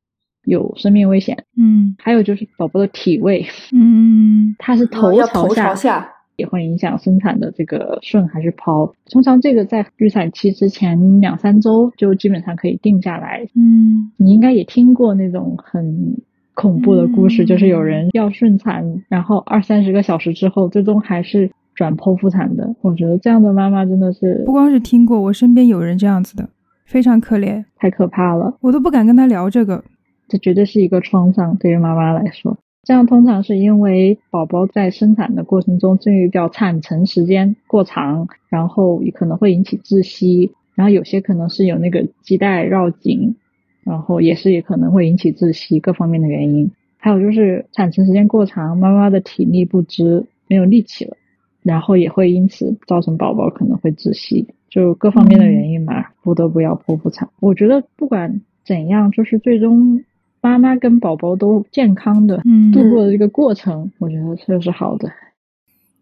[0.45, 1.45] 有生命危险。
[1.57, 1.95] 嗯。
[1.99, 4.57] 还有就是宝宝的体位，嗯。
[4.59, 8.91] 它是头哦要头，朝下，也会影响生产的这个顺还是剖。
[9.11, 13.45] 通常这个在预产期之前两三周就基本上可以定下来。
[13.55, 16.17] 嗯你应该也听过那种很
[16.55, 22.75] 恐怖的故事，嗯就是有人要顺产，然后二三十个小时之后，最终还是转剖腹产的。
[22.81, 26.49] 我觉得这样的妈妈真的是不光是听过，我身边有人这样子的，
[26.85, 29.83] 非常可怜，太可怕了，我都不敢跟他聊这个。
[30.29, 32.59] 这绝对是一个创伤对于妈妈来说。
[32.89, 43.37] 这样通常是因为宝宝在生产的过程中，这个叫产程时间过长，然后可能会引起窒息，然后有些可能是有那个脐带绕颈，
[43.85, 46.71] 然后也是也可能会引起窒息，各方面的原因。
[46.97, 51.15] 还有就是产程时间过长，妈妈的体力不支，没有力气了，
[51.63, 57.29] 然后也会因此造成宝宝可能会窒息，就各方面的原因嘛，不得不要剖腹产。
[57.39, 60.03] 我觉得不管怎样，就是最终
[60.41, 65.11] 妈妈跟宝宝都健康的嗯度过的这个过程，我觉得这是好的。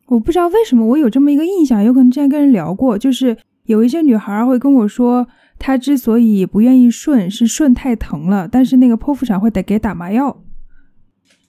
[0.08, 5.26] 我不知道为什么我有这么一个印象，有可能之前跟人聊过，就是有一些女孩会跟我说，
[5.58, 10.42] 她之所以不愿意顺，是顺太疼了，但是那个剖腹产会得给打麻药。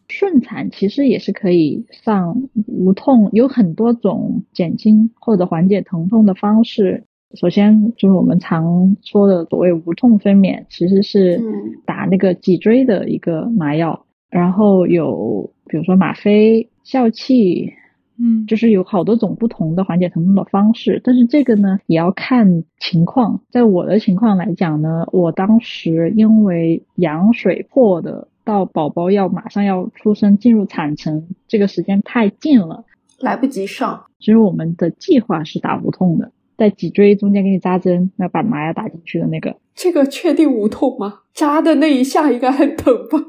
[0.10, 7.04] 顺产其实也是可以上无痛，有很多种减轻或者缓解疼痛的方式。
[7.36, 11.82] 首先就是我们常说的所谓无痛分娩，其实是嗯。
[11.86, 17.74] 打那个脊椎的一个麻药，然后有比如说吗啡、笑气，
[18.18, 18.46] 嗯。
[18.48, 23.42] 就是有好多种不同的缓解疼痛的方式，但是这个呢也要看情况。
[23.50, 32.86] 在我的情况来讲呢，我当时因为羊水破的，到宝宝要马上要出生进入产程，这个时间太近了，
[33.20, 41.22] 来不及上，其实我们的计划是打无痛的，在脊椎中间给你扎针，要把麻药打进去的那个，这个确定无痛吗？
[41.34, 43.20] 扎的那一下应该很疼吧？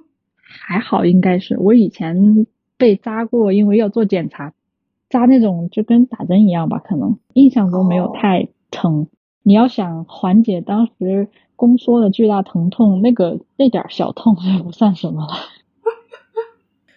[0.40, 2.46] 还好应该是我以前
[2.78, 4.54] 被扎过，因为要做检查，
[5.10, 9.06] 扎那种就跟打针一样吧，可能印象中没有哦太疼。
[9.42, 15.34] 你要想缓解当时宫缩的巨大疼痛，那个那点儿小痛就不算什么了。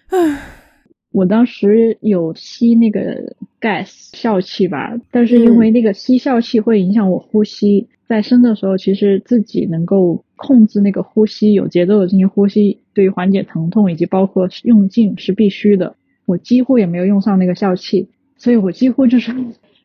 [0.10, 0.40] 唉
[1.12, 15.96] 我当时有吸那个 gas 笑气吧，但是因为那个吸笑气会影响我呼吸，在生的时候其实自己能够控制那个呼吸，有节奏的进行呼吸，对于缓解疼痛以及包括用劲是必须的。
[16.26, 19.34] 我几乎也没有用上那个笑气，所以我几乎就是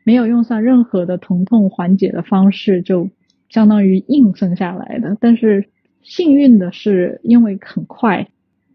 [0.04, 3.10] 没有用上任何的疼痛缓解的方式，就
[3.50, 5.16] 相当于硬生下来的。
[5.20, 5.68] 但是
[6.02, 8.28] 幸运的是，因为很快，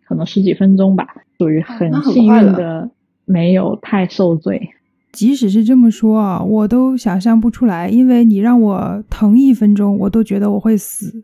[0.06, 1.08] 可能十几分钟吧，
[1.40, 2.92] 属于很幸运的，
[3.26, 4.70] 没有太受罪。
[5.12, 11.24] 即使是这么说啊，我都想象不出来，因为你让我疼一分钟，我都觉得我会死。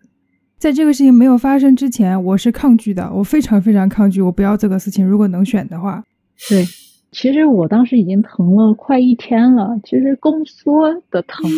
[0.58, 5.06] 在这个事情没有发生之前，我是抗拒的，我非常非常抗拒，我不要这个事情。
[5.06, 6.04] 如果能选的话，
[6.50, 6.65] 对，
[7.12, 9.80] 其实我当时已经疼了快一天了。
[9.84, 11.50] 其实宫缩的疼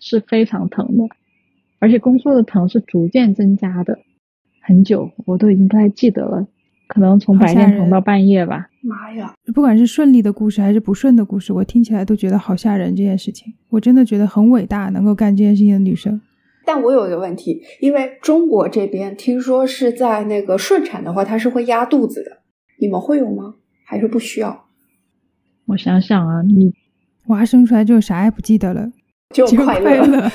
[0.00, 1.04] 是非常疼的，
[1.78, 3.98] 而且宫缩的疼是逐渐增加的，
[4.62, 6.46] 很久我都已经不太记得了，
[6.86, 8.68] 可能从白天疼到半夜吧。
[8.88, 9.34] 妈呀！
[9.54, 12.96] 不管是顺利的故事还是不顺的故事，我听起来都觉得好吓人。
[12.96, 16.20] 这件事情，我真的觉得很伟大，能够干这件事情的女生。
[16.64, 22.38] 但我有一个问题，因为中国这边听说是在那个顺产的话，它是会压肚子的，
[22.80, 23.54] 你们会有吗？
[23.84, 24.66] 还是不需要？
[25.66, 26.72] 我想想啊，你
[27.26, 28.90] 娃生出来就啥也不记得了，
[29.34, 30.30] 就就快快乐。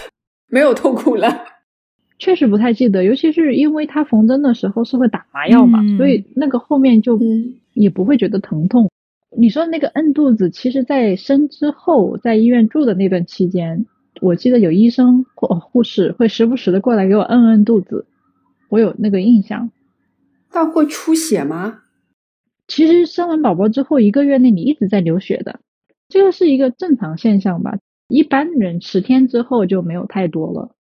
[0.48, 1.46] 没有痛苦了。
[2.20, 8.90] 确实不太记得，尤其是因为他缝针的时候是会打麻药嘛，嗯所以那个后面就嗯也不会觉得疼痛。
[9.36, 13.86] 你说那个摁肚子，其实在生之后，在医院住的那段期间，
[14.22, 18.06] 我记得有医生或护士会时不时的过来给我摁摁肚子，
[18.70, 19.72] 我有那个印象。
[20.52, 21.80] 但会出血吗？
[22.68, 25.60] 其实生完宝宝之后一个月内你一直在流血的，
[26.10, 27.80] 这个是一个正常现象吧。
[28.08, 30.76] 一般人十天之后就没有太多了。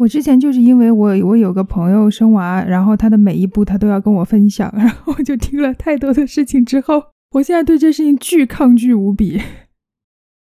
[0.00, 9.38] 我之前就是因为我我有个朋友生娃，然后他的每一步他都要跟我分享， 然后我就听了太多的事情之后，我现在对这事情巨抗拒无比。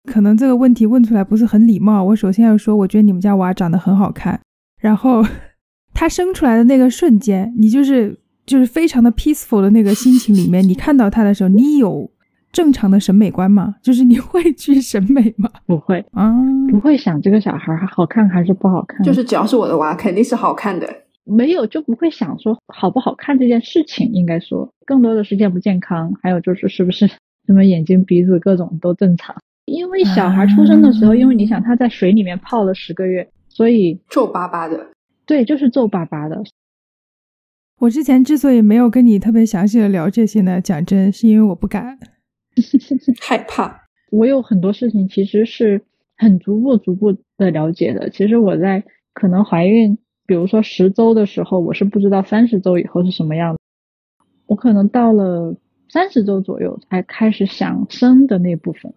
[0.10, 4.40] 可能这个问题问出来不是很礼貌，我首先要说，我觉得你们家娃长得很好看，
[4.80, 5.22] 然后
[5.94, 12.10] 他生出来的那个瞬间，你就是就是非常的 peaceful 的那个心情里面，你看到他的时候，你有。
[12.52, 13.76] 正常的审美观吗？
[13.82, 15.50] 就是你会去审美吗？
[15.66, 16.34] 不会啊，
[16.70, 19.02] 不会想这个小孩好看还是不好看。
[19.04, 20.88] 就是只要是我的娃，肯定是好看的。
[21.24, 24.12] 没有就不会想说好不好看这件事情。
[24.12, 27.08] 应该说，更多的是健不健康，还有就是是不是
[27.48, 29.36] 什么眼睛、鼻子各种都正常。
[29.66, 34.88] 因为小孩出生的时候，因为你想他在水里面泡了十个月，所以皱巴巴的。
[35.26, 36.42] 对，就是皱巴巴的。
[37.80, 41.98] 我之前之所以没有跟你特别详细的聊这些呢，讲真是因为我不敢。
[43.20, 43.82] 害怕，
[44.12, 45.82] 我有很多事情其实是
[46.18, 48.10] 很逐步逐步的了解的。
[48.10, 48.84] 其实我在
[49.14, 53.60] 可能怀孕，比如说十周的时候，我是不知道三十周以后是什么样的。
[54.48, 55.56] 我可能到了
[55.90, 58.94] 三十周左右才开始想生的那部分，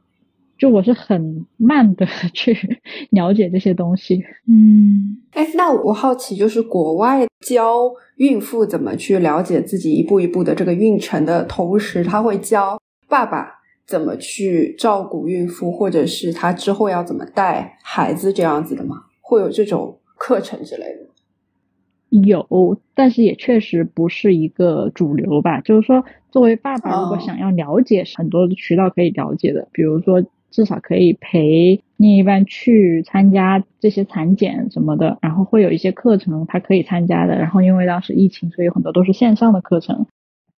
[0.58, 2.80] 就我是很慢的去
[3.10, 4.24] 了解这些东西。
[4.48, 12.80] 嗯，哎，那我好奇，就是国外教孕妇怎么去了解自己一步一步的这个孕程的同时，他会教。
[13.14, 19.04] 爸爸怎么去照顾孕妇，或者是他之后要怎么带孩子这样子的吗？
[19.20, 22.18] 会有这种课程之类的？
[22.26, 25.60] 有，但是也确实不是一个主流吧。
[25.60, 37.38] 就是说，作为爸爸，如果想要了解很多的渠道可以了解的，比如说至少可以陪另一半去参加这些产检什么的，然后会有一些课程他可以参加的。
[37.38, 40.04] 然后因为当时疫情，所以很多都是线上的课程。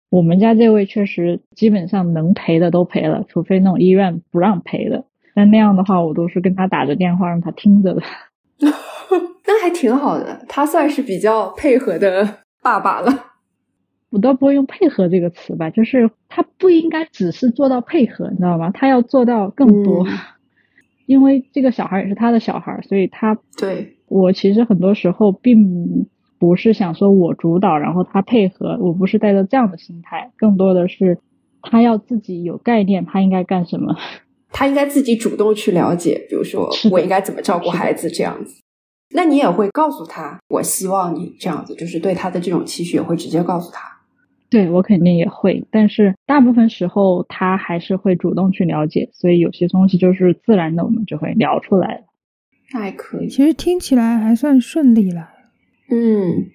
[0.08, 5.04] 我们家这位确实基本上能赔的都赔了，除非那种医院不让赔的。
[5.34, 8.02] 但那样的话，我都是跟他打着电话让他听着的。
[8.60, 13.12] 那还挺好的，他算是比较配合的爸爸了。
[14.10, 18.70] 我倒不会用“配合”这个词吧，就是他不应该只是做到配合，你知道吗？
[18.72, 20.06] 他要做到更多，
[21.06, 26.06] 因为这个小孩也是他的小孩，所以他对我其实很多时候并。
[26.46, 31.18] 不是想说我主导，然后他配合，我不是带着这样的心态，更多的是
[31.60, 33.96] 他要自己有概念，他应该干什么，
[34.52, 38.62] 他应该自己主动去了解，比如说我应该怎么照顾孩子这样子。
[39.14, 43.96] 那你也会告诉他，我希望你这样子，就是对他的这种期许也会直接告诉他。
[44.48, 52.04] 对我肯定也会，但是大部分时候他还是会主动去了解，所以有些东西就是自然的，我们就会聊出来
[52.72, 55.30] 那还可以，其实听起来还算顺利了。
[55.88, 56.46] 嗯，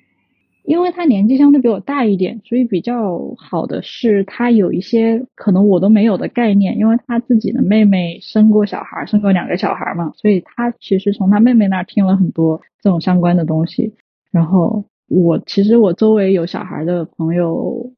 [0.64, 13.94] 因为他年纪相对比我大一点，所以比较好的是他有一些可能我都没有的概念，因为他自己的妹妹生过小孩，生过两个小孩嘛，所以他其实从他妹妹那儿听了很多这种相关的东西。
[14.32, 17.92] 然后我其实我周围有小孩的朋友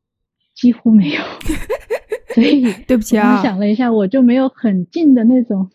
[0.55, 1.21] 几乎没有，
[2.33, 5.69] 所以对不起啊，想了一下，我就没有很近的那种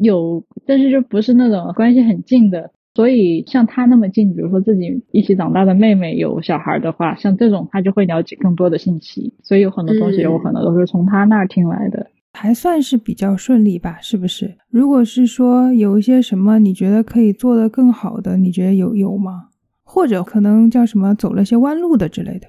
[0.00, 2.70] 有，但是就不是那种关系很近的。
[3.00, 9.32] 所以像他那么近，比如说自己一起长大的妹妹有小孩的话，像这种他就会了解更多的信息。
[9.42, 13.96] 所以有很多东西我可能都是从他那儿听来的，还算是比较顺利吧？
[14.02, 14.54] 是不是？
[14.68, 19.48] 如果是说有一些什么你觉得可以做得更好的，你觉得有有吗？
[19.82, 22.48] 或者可能叫什么走了些弯路的之类的？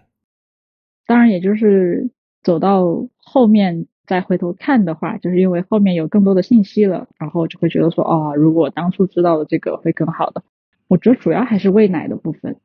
[1.08, 2.12] 当然，也就是
[2.44, 3.88] 走到后面。
[4.08, 10.44] 再回头看的话，就是因为后面有更多的信息了，然后就会觉得说，哦，如果当初知道了这个会更好的。
[10.88, 12.58] 我觉得主要还是喂奶的部分，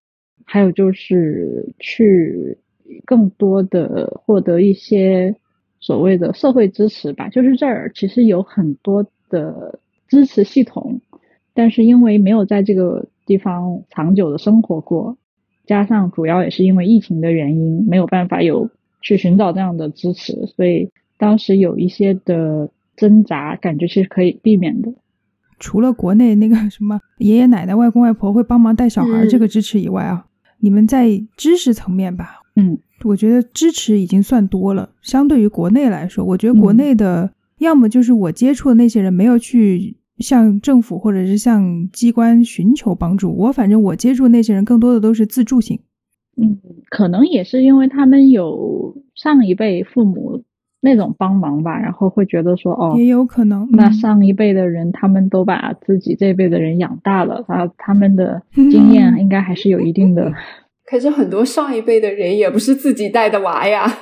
[0.44, 2.58] 还有就是去
[3.04, 5.36] 更多的获得一些
[5.78, 7.28] 所谓的社会支持吧。
[7.28, 9.78] 就是这儿其实有很多的
[10.08, 11.00] 支持系统，
[11.54, 15.16] 但是因为没有在这个地方长久的生活过，
[15.64, 18.70] 加上主要也是因为疫情的原因，没有办法有
[19.02, 20.90] 去寻找这样的支持，所以。
[21.18, 24.92] 当时有一些的挣扎，感觉是可以避免的。
[25.58, 30.26] 除了国内那个什么爷爷奶奶、外公外婆会帮忙带小孩这个支持以外啊，
[30.60, 34.90] 你们在知识层面吧，嗯，我觉得支持已经算多了。
[35.00, 45.80] 相对于国内来说，我觉得国内的要么就是我接触的那些人没有去向政府或者是向机关寻求帮助，我反正我接触那些人更多的都是自助型。
[46.36, 46.58] 嗯，
[46.90, 50.42] 可能也是因为他们有上一辈父母。
[50.86, 53.68] 那种帮忙吧，然后会觉得说，哦，也有可能。
[53.72, 60.32] 那上一辈的人，他们都把自己这辈的人养大了，他他们的 经验应该还是有一定的。
[60.86, 63.92] 可是很多上一辈的人也不是自己带的娃呀，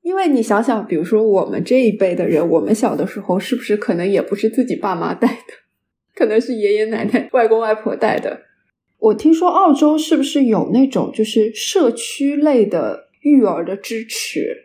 [0.00, 5.52] 因为你想想，比如说我们这一辈的人，我们小的时候是不是可能也不是自己爸妈带的，
[6.16, 8.40] 可能是爷爷奶奶、外公外婆带的。
[8.98, 14.64] 我听说澳洲是不是有那种就是社区类的育儿的支持？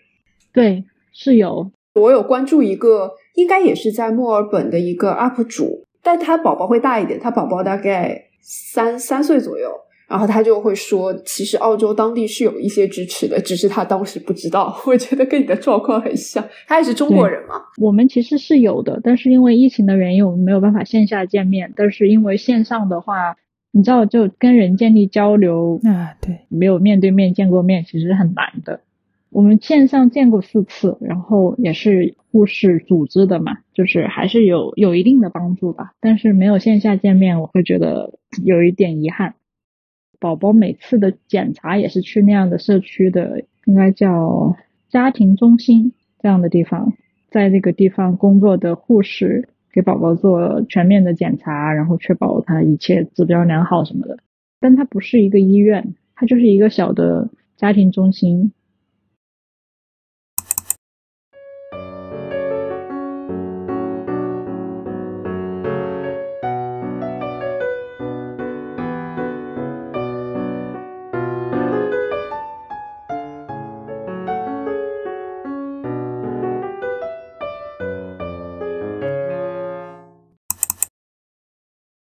[0.53, 0.85] 对，
[1.21, 1.69] 是有。
[1.95, 9.69] 我有关注一个，应该也是在墨尔本的一个 UP 主，但他宝宝会大一点，他宝宝大概三三岁左右。
[10.07, 14.75] 然后他就会说，其实澳洲当地是有一些支持的，只是他当时不知道。
[14.87, 17.61] 我觉得跟你的状况很像，他也是中国人嘛。
[17.77, 21.71] 我们其实是有的，但是因为疫情的原因，我们没有办法线下见面。
[21.75, 23.35] 但是因为线上的话，
[23.71, 28.79] 你知道，就跟人建立交流啊，对，没有面对面见过面，其实很难的。
[29.31, 35.93] 我们线上见过四次，然后也是护士组织的嘛，就是还是有有一定的帮助吧。
[36.01, 39.35] 但是没有线下见面，我会觉得有一点遗憾。
[40.19, 44.57] 宝宝每次的检查也是去那样的社区的，应该叫
[44.89, 46.93] 家庭中心这样的地方，
[47.29, 54.17] 在那个地方工作的护士给宝宝做全面的检查，然后确保他一切指标良好什么的。
[54.59, 58.51] 但它不是一个医院，它就是一个小的家庭中心。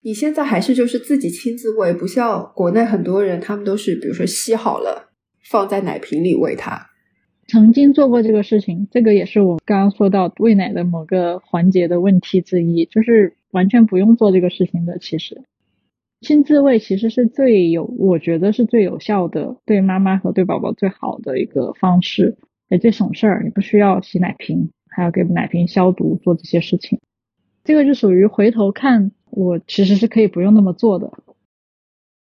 [0.05, 5.09] 你现在还是就是自己亲自喂，不像国内很多人，他们都是比如说吸好了
[5.49, 6.91] 放在奶瓶里喂他。
[7.47, 14.99] 曾经做过这个事情，这个也是我刚刚说到喂奶的某个环节的问题之一，就是完全不用做这个事情的。
[14.99, 15.41] 其实
[16.21, 22.37] 亲自喂其实是最有，我觉得是最有效的，对妈妈和对宝宝最好的一个方式，
[22.69, 23.41] 也最省事儿。
[23.43, 26.99] 你不需要洗奶瓶，还要给奶瓶消毒，做这些事情。
[27.65, 29.11] 这个就属于回头看。
[29.31, 31.11] 我其实是可以不用那么做的，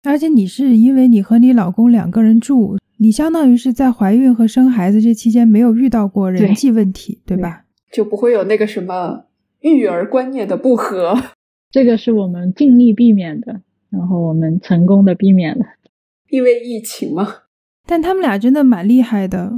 [0.02, 7.66] 而且你是因为你和你老公两个人住，你相当于是在怀孕和生孩子这期间没有遇到过人际问题，对吧？
[7.92, 9.26] 就不会有那个什么
[9.60, 11.16] 育儿观念的不合。
[11.70, 13.62] 这个是我们尽力避免的，
[13.92, 15.64] 然后我们成功的避免了，
[16.32, 17.28] 因为疫情嘛。
[17.86, 19.54] 但他们俩真的蛮厉害的，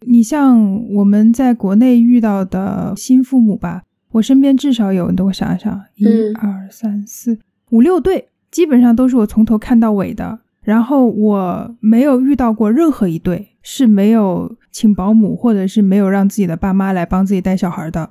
[0.00, 3.84] 你像我们在国内遇到的新父母吧。
[4.12, 7.38] 我身边至少有，等我想想，一二三四
[7.70, 10.40] 五六对，基本上都是我从头看到尾的。
[10.62, 18.10] 然后我没有遇到过任何一对是没有请保姆，或者是没有让自己的爸妈来帮自己带小孩的。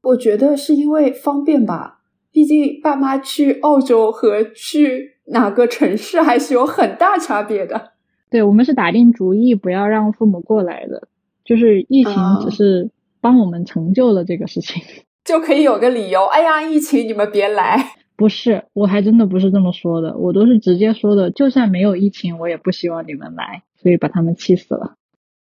[0.00, 2.00] 我觉得是因为方便吧，
[2.32, 7.92] 毕竟爸妈去澳洲和去哪个城市还是有很大差别的。
[8.30, 11.08] 对我们是打定主意不要让父母过来的，
[11.44, 12.90] 就是疫情只是
[13.20, 14.82] 帮我们成就了这个事情。
[15.28, 17.92] 就可以有个理由，哎呀，疫情你们别来。
[18.16, 21.30] 不是，我还真的不是这么说的，我都是直接说的。
[21.30, 24.94] 就算没有疫情，我也不希望你们来，所以把他们气死了。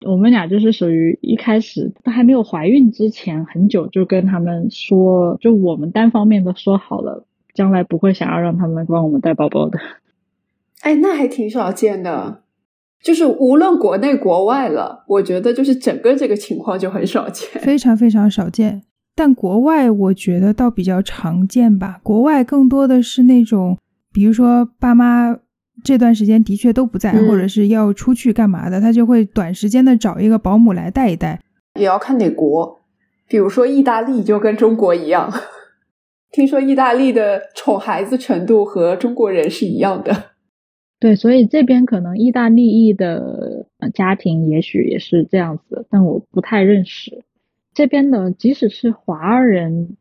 [0.07, 9.77] 我们俩就是属于一开始都还没有怀孕之前，很久就跟他们说，就我们单方面都说好了，将来不会想要让他们帮我们带宝宝的。
[10.81, 12.41] 哎，那还挺少见的，
[13.03, 18.81] 就是无论国内国外了，我觉得就是整个这个情况就很少见，非常非常少见。
[19.19, 21.99] 但国外我觉得倒比较常见吧。
[22.01, 23.77] 国外更多的是那种，
[24.13, 25.37] 比如说爸妈
[25.83, 31.41] 这段时间的确都不在，或者是要出去干嘛的，他就会短时间的找一个保姆来带一带。
[31.77, 32.79] 也要看哪国，
[33.27, 35.29] 比如说意大利就跟中国一样，
[36.31, 40.15] 听说意大利的宠孩子程度和中国人是一样的。
[40.97, 47.18] 对，所以这边可能意大利裔的家庭也许也是这样子，但我不太认识。
[47.79, 49.95] 这边的即使是华人，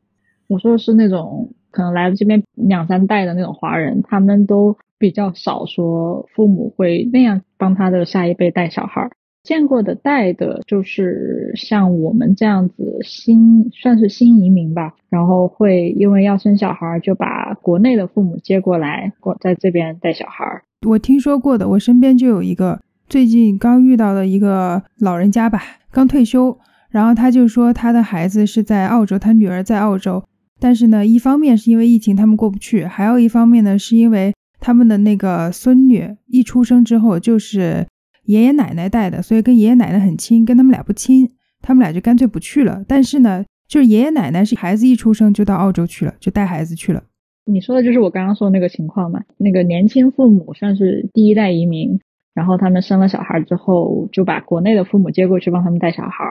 [0.49, 9.09] 我说的是那种可能来了这边两三代的那种华人，他们都比较少说父母会那样帮他的下一辈带小孩。
[9.45, 20.45] 见过的带的就是像我们这样子新算是新移民吧，然后会因为要生小孩，就把国内的父母接过来过在这边带小孩。
[20.85, 25.62] 我听说过的，我身边就有一个最近刚遇到的一个老人家吧，
[25.93, 26.59] 刚退休。
[26.91, 30.24] 然后他就说，他的孩子是在澳洲，他女儿在澳洲。
[30.61, 37.86] 但是呢，一方面是因为疫情他们过不去，还有一方面呢，是因为他们的那个孙女一出生之后就是
[38.24, 41.30] 爷爷奶奶带的，所以跟爷爷奶奶很亲，跟他们俩不亲，
[41.62, 42.82] 他们俩就干脆不去了。
[42.89, 47.05] 但是呢，就是爷爷奶奶是孩子一出生就到澳洲去了，就带孩子去了。
[47.45, 49.22] 你说的就是我刚刚说的那个情况嘛？
[49.36, 52.01] 那个年轻父母算是第一代移民，
[52.34, 56.24] 然后他们生了小孩之后，就把国内的父母接过去帮他们带小孩。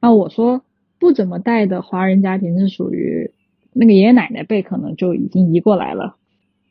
[0.00, 0.62] 啊，我说
[0.98, 3.30] 不怎么带的华人家庭是属于
[3.72, 6.16] 那个爷爷奶奶辈，可能就已经移过来了，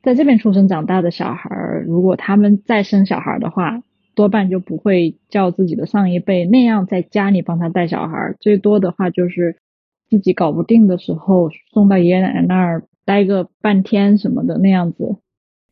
[0.04, 3.82] 在这边出生长大的小孩儿，如果他们再生小孩的话，
[4.16, 9.56] 多半就不会叫自己的上一辈那样在家里帮他带小孩，最多的话就是
[10.10, 15.18] 自己搞不定的时候送到爷爷奶奶那儿待个半天什么的那样子。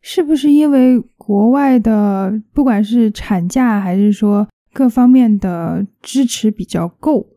[0.02, 7.28] 是不是因为国外的不管是产假还是说各方面的支持比较够？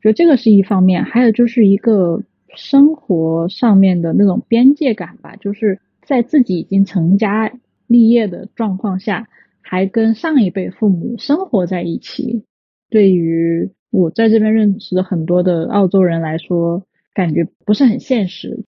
[0.00, 2.22] 觉得这个是一方面，还有就是一个
[2.54, 7.52] 生活上面的那种边界感吧，就是在自己已经成家
[7.86, 9.28] 立业的状况下，
[9.60, 12.44] 还跟上一辈父母生活在一起，
[12.90, 16.84] 对于我在这边认识的很多的澳洲人来说，
[17.14, 18.64] 感觉不是很现实。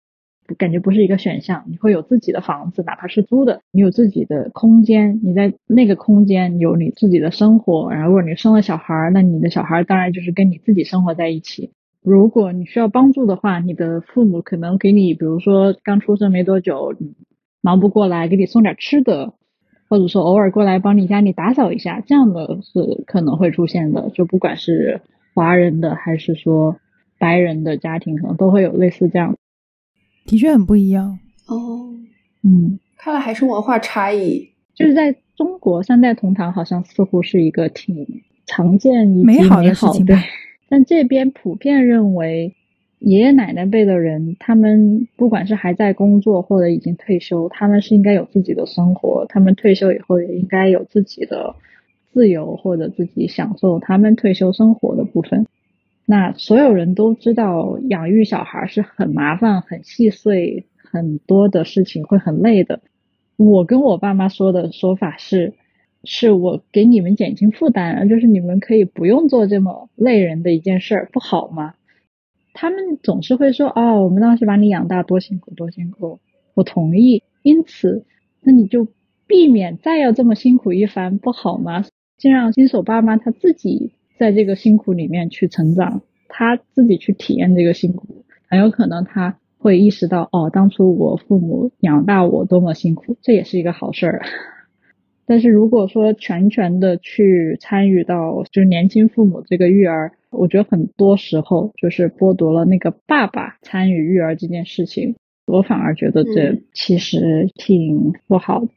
[0.55, 7.91] 感觉不是一个选项，你会有自己的房子，哪怕是租的，你有自己的空间，你在那个空间有你自己的生活。
[7.91, 11.71] 然后，如果你生了小孩，那你的小孩当然就是跟你自己生活在一起。
[12.01, 16.93] 如果你需要帮助的话，你的父母可能给你，比如说刚出生没多久，
[17.61, 19.33] 忙不过来，给你送点吃的，
[19.89, 24.09] 或者说偶尔过来帮你家里打扫一下，这样的是可能会出现的。
[24.11, 25.01] 就不管是
[25.35, 26.77] 华人的还是说
[27.19, 29.35] 白人的家庭，可能都会有类似这样。
[30.29, 31.17] 的确很不一样
[31.47, 31.89] 哦，
[32.43, 34.47] 嗯，看来还是文化差异。
[34.75, 38.05] 就是在中国，三代同堂好像似乎是一个挺
[38.45, 40.15] 常见、美好的事情，对。
[40.69, 42.53] 但这边普遍认为，
[42.99, 49.25] 爷爷奶奶辈的人，他们不管是还在工作或者已经退休，他们是应该有自己的生活。
[49.27, 51.55] 他们退休以后也应该有自己的
[52.13, 55.47] 自由，或者自己享受他们退休生活的部分。
[56.11, 62.81] 那所有人都知道，养育小孩是很麻烦、很细碎、很多的事情，会很累的。
[63.37, 65.53] 我跟我爸妈说的说法是，
[66.03, 71.75] 是我给你们减轻负担，就是你们可以不用做这么累人的一件事儿，不好吗？
[72.55, 76.19] 他们总是会说，哦，我们当时把你养大多辛苦，多辛苦。
[76.55, 78.03] 我同意，因此，
[78.41, 78.87] 那你就
[79.27, 81.85] 避免再要这么辛苦一番，不好吗？
[82.17, 83.91] 先让新手爸妈他自己。
[84.19, 94.21] 在这个辛苦里面去成长，他自己去体验这个辛苦，很有可能他会意识到，哦，当初我父母养大我多么辛苦，这也是一个好事儿。
[95.25, 105.15] 但是如果说全权的去参与到就是年轻父母这个育儿，我觉得很多时候就是剥夺了那个爸爸参与育儿这件事情，
[105.47, 108.67] 我反而觉得这其实挺不好的。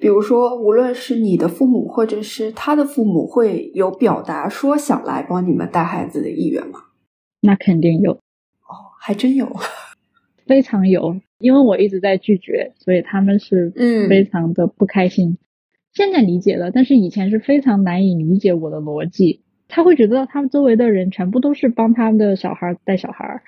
[0.00, 6.80] 比如说，无论是你的父母，或者是他的父母，会有表达说想来帮你们带孩子的意愿吗？
[7.42, 9.46] 那肯定有，哦，还真有，
[10.46, 11.20] 非常有。
[11.38, 15.36] 因为我一直在拒绝，所以他们是嗯非常的不开心。
[15.92, 19.42] 现在理解了，但是以前是非常难以理解我的逻辑。
[19.68, 23.42] 他会觉得他们周围的人全部都是帮他们的小孩带小孩，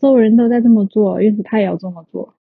[0.00, 2.34] 周围人都在这么做，因此他也要这么做。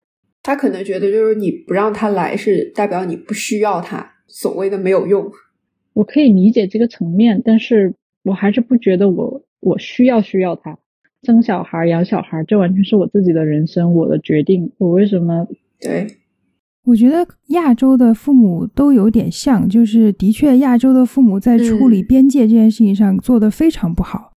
[0.43, 5.31] 他可能觉得，就是你不让他来，是代表你不需要他，所谓的没有用。
[5.93, 10.77] 我可以理解这个层面，但是我还是不觉得我我需要需要他
[11.23, 14.69] 生小孩、养小孩，这完全是我自己的人生，我的决定。
[14.77, 15.47] 我为什么？
[15.79, 16.05] 对，
[16.83, 24.33] 我觉得亚洲的父母都有点像，就是的确亚洲的父母在处理边界这件事情上做得非常不好。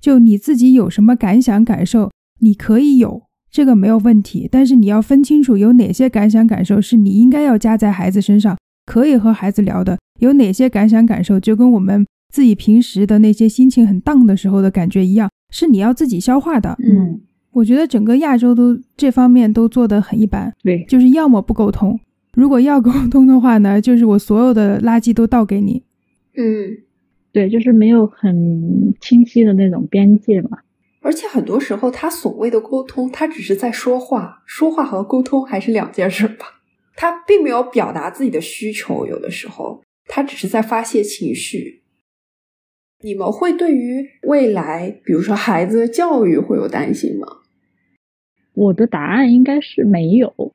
[0.00, 3.24] 就你自己有什么感想感受，你可以有。
[3.50, 16.76] 这个没有问题，但是你要分清楚有哪些感想感受是你应该要加在孩子身上，可以和孩子聊的；有哪些感想感受就跟我们自己平时的那些心情很荡的时候的感觉一样，是你要自己消化的。
[16.78, 17.20] 嗯，
[17.50, 20.52] 我觉得整个亚洲都这方面都做得很一般。
[20.62, 21.98] 对，就是要么不沟通，
[22.34, 25.82] 如果要沟通的话呢，就是我所有的垃圾都倒给你。
[26.36, 26.78] 嗯，
[27.32, 30.58] 对，就是没有很清晰的那种边界嘛。
[31.02, 36.60] 而且很多时候，他所谓的沟通，他只是在说话，说话和沟通还是两件事吧。
[36.94, 41.82] 他并没有表达自己的需求，有的时候他只是在发泄情绪。
[43.02, 47.26] 你们会对于未来，比如说孩子的教育，会有担心吗？
[48.52, 50.52] 我的答案应该是没有。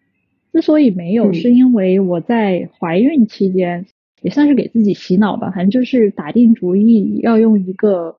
[0.54, 3.88] 之所以没有，是因为我在怀孕期间
[4.22, 8.18] 也算是给自己洗脑吧，反正就是打定主意要用一个。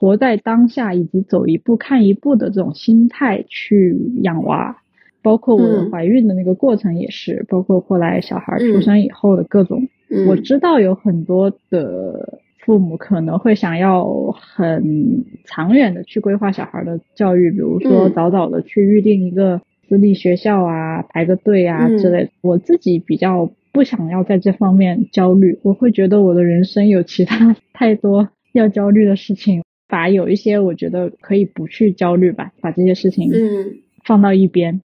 [0.00, 4.76] 活在当下，以及走一步看一步的这种心态去养娃，
[5.22, 9.88] 包括我的怀孕的那个过程也是，包括后来小孩出生以后的各种。
[10.28, 22.30] 我知道有很多的父母可能会想要很长远的去规划小孩的教育，比如说早早的去预定一个私立学校啊，排个队啊之类的。
[22.40, 29.64] 我自己比较不想要在这方面焦虑，我会觉得我的人生有其他 太多要焦虑的事情。
[29.88, 33.78] 把有一些我觉得可以不去焦虑吧，把这些事情嗯。
[34.04, 34.80] 放到一边，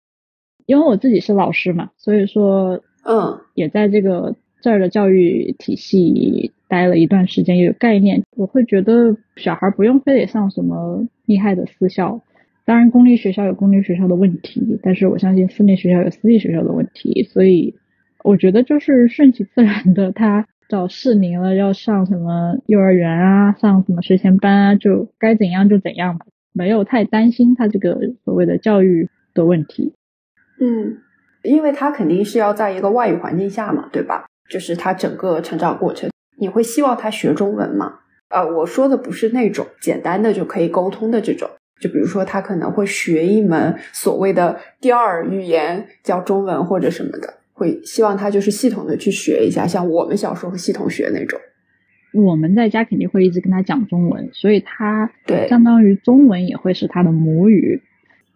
[0.66, 8.24] 因为我自己是老师嘛，所以说嗯，也在这个这儿的教育体系待了一段时间，也有概念。
[8.36, 12.20] 我会觉得小孩不用非得上什么厉害的私校，
[12.64, 17.76] 当然公立学校有公立学校的问题，但是我相信私立学校有私立学校的问题，所以
[18.24, 29.92] 我觉得就是顺其自然的，他到适龄了要上什么幼儿园啊，上什么学前班啊，就该怎样就怎样吧，没有太担心他这个所谓的教育的问题。
[30.58, 30.96] 嗯，
[31.42, 34.24] 因为他肯定是要在一个外语环境下嘛，对吧？
[34.48, 36.08] 就是他整个成长过程，
[36.38, 37.98] 你会希望他学中文吗？
[38.28, 41.50] 啊，我说的不是那种简单的就可以沟通的这种，
[41.82, 51.38] 就比如说他可能会学一门所谓的第二语言，叫中文或者什么的，会希望他就是系统的去学一下，像我们小时候系统学那种。
[52.12, 57.80] 我们在家肯定会一直跟他讲中文，所以他对相当于中文也会是他的母语，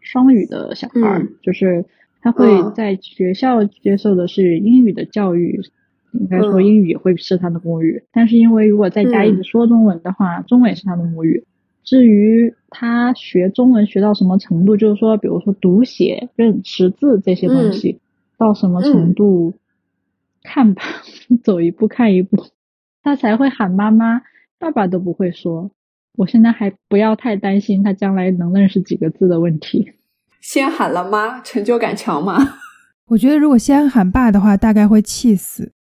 [0.01, 1.85] 双语的小孩儿、嗯就是
[2.22, 5.61] 他会嗯在学校接受的是英语的教育，
[6.12, 11.45] 应该说嗯英语也会是他的母语，但是因为如果在家嗯一直说中文的话，中文也是他的母语。
[11.85, 18.01] 至于他学中文学到什么程度，就是说，比如说读写、认识字这些东西，
[18.39, 19.55] 到什么程度，
[20.43, 20.82] 看吧，
[21.43, 22.37] 走一步看一步，
[23.03, 24.22] 他才会喊妈妈，
[24.59, 25.70] 爸爸都不会说。
[26.16, 29.93] 我现在还不要太担心他将来能认识几个字的问题。
[30.41, 32.39] 先喊了妈，成就感强吗？
[33.09, 35.72] 我觉得如果先喊爸的话，大概会气死。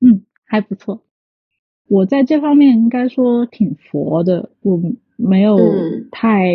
[0.00, 1.04] 嗯，还不错。
[1.88, 4.80] 我在这方面应该说挺佛的，我
[5.16, 6.46] 没有嗯太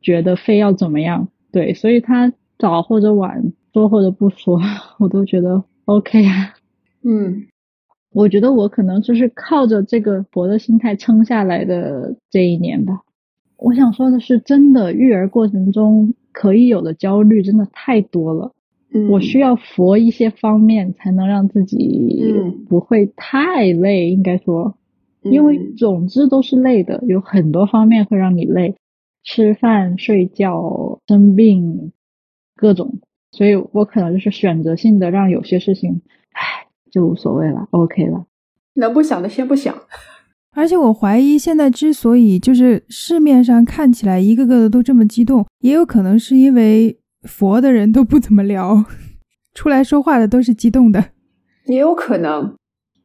[0.00, 1.28] 觉得非要怎么样。
[1.52, 4.60] 对，所以他早或者晚说或者不说，
[4.98, 6.54] 我都觉得 OK 啊。
[7.02, 7.46] 嗯
[8.12, 13.00] 我觉得我可能就是靠着这个佛的心态撑下来的这一年吧。
[13.56, 18.52] 我想说的是，真的育儿过程中可以有的焦虑真的太多了。
[18.92, 24.10] 嗯，我需要佛一些方面，才能让自己嗯不会太累。
[24.10, 24.74] 应该说，
[25.22, 28.74] 因为嗯总之都是累的，有很多方面会让你累，
[29.22, 31.92] 吃饭、睡觉、生病，
[32.56, 32.98] 各种。
[33.32, 36.02] 所以我可能就是选择性的让有些事情，
[36.32, 38.26] 唉，就无所谓了，OK 了。
[38.74, 39.74] 能不想的先不想。
[40.52, 48.84] 而且我怀疑，现在之所以就是市面上看起来一个个的都这么激动，也有可能是因为佛的人都不怎么聊，
[49.54, 51.10] 出来说话的都是激动的。
[51.66, 52.56] 也有可能，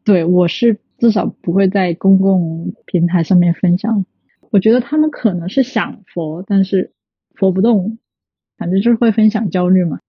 [0.04, 4.06] 对我是至少不会在公共平台上面分享。
[4.50, 6.94] 我觉得他们可能是想佛，但是
[7.36, 8.00] 佛不动，
[8.58, 10.00] 反正就是会分享焦虑嘛。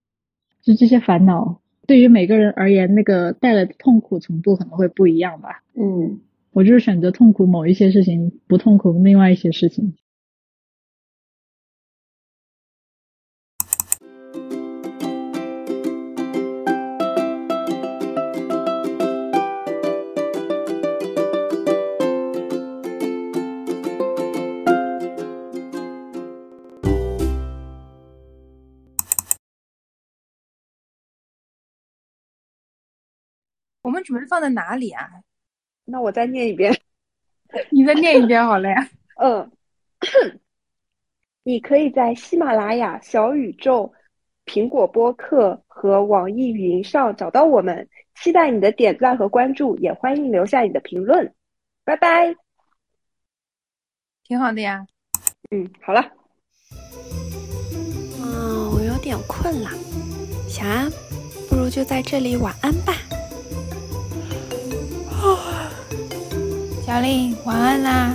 [0.66, 5.62] 就这些烦恼，对于每个人而言，那个带来的痛苦程度可能会不一样吧。
[5.74, 6.18] 嗯
[6.52, 9.94] 我就是选择痛苦某一些事情，不痛苦另外一些事情。
[33.96, 35.08] 们准备放在哪里啊？
[35.86, 36.78] 那我再念一遍。
[37.70, 38.88] 你再念一遍好了呀。
[39.22, 39.50] 嗯，
[41.42, 43.90] 你可以在喜马拉雅、小宇宙、
[44.44, 47.88] 苹果播客和网易云上找到我们。
[48.16, 51.34] 期待你的点赞和关注，也欢迎留下你的评论。
[51.84, 52.34] 拜拜。
[54.24, 54.86] 挺好的呀。
[55.50, 56.02] 嗯，好了。
[58.20, 59.70] 嗯，我有点困了，
[60.48, 60.90] 小安，
[61.48, 62.94] 不如就在这里晚安吧。
[66.86, 68.14] 小丽，晚安啦。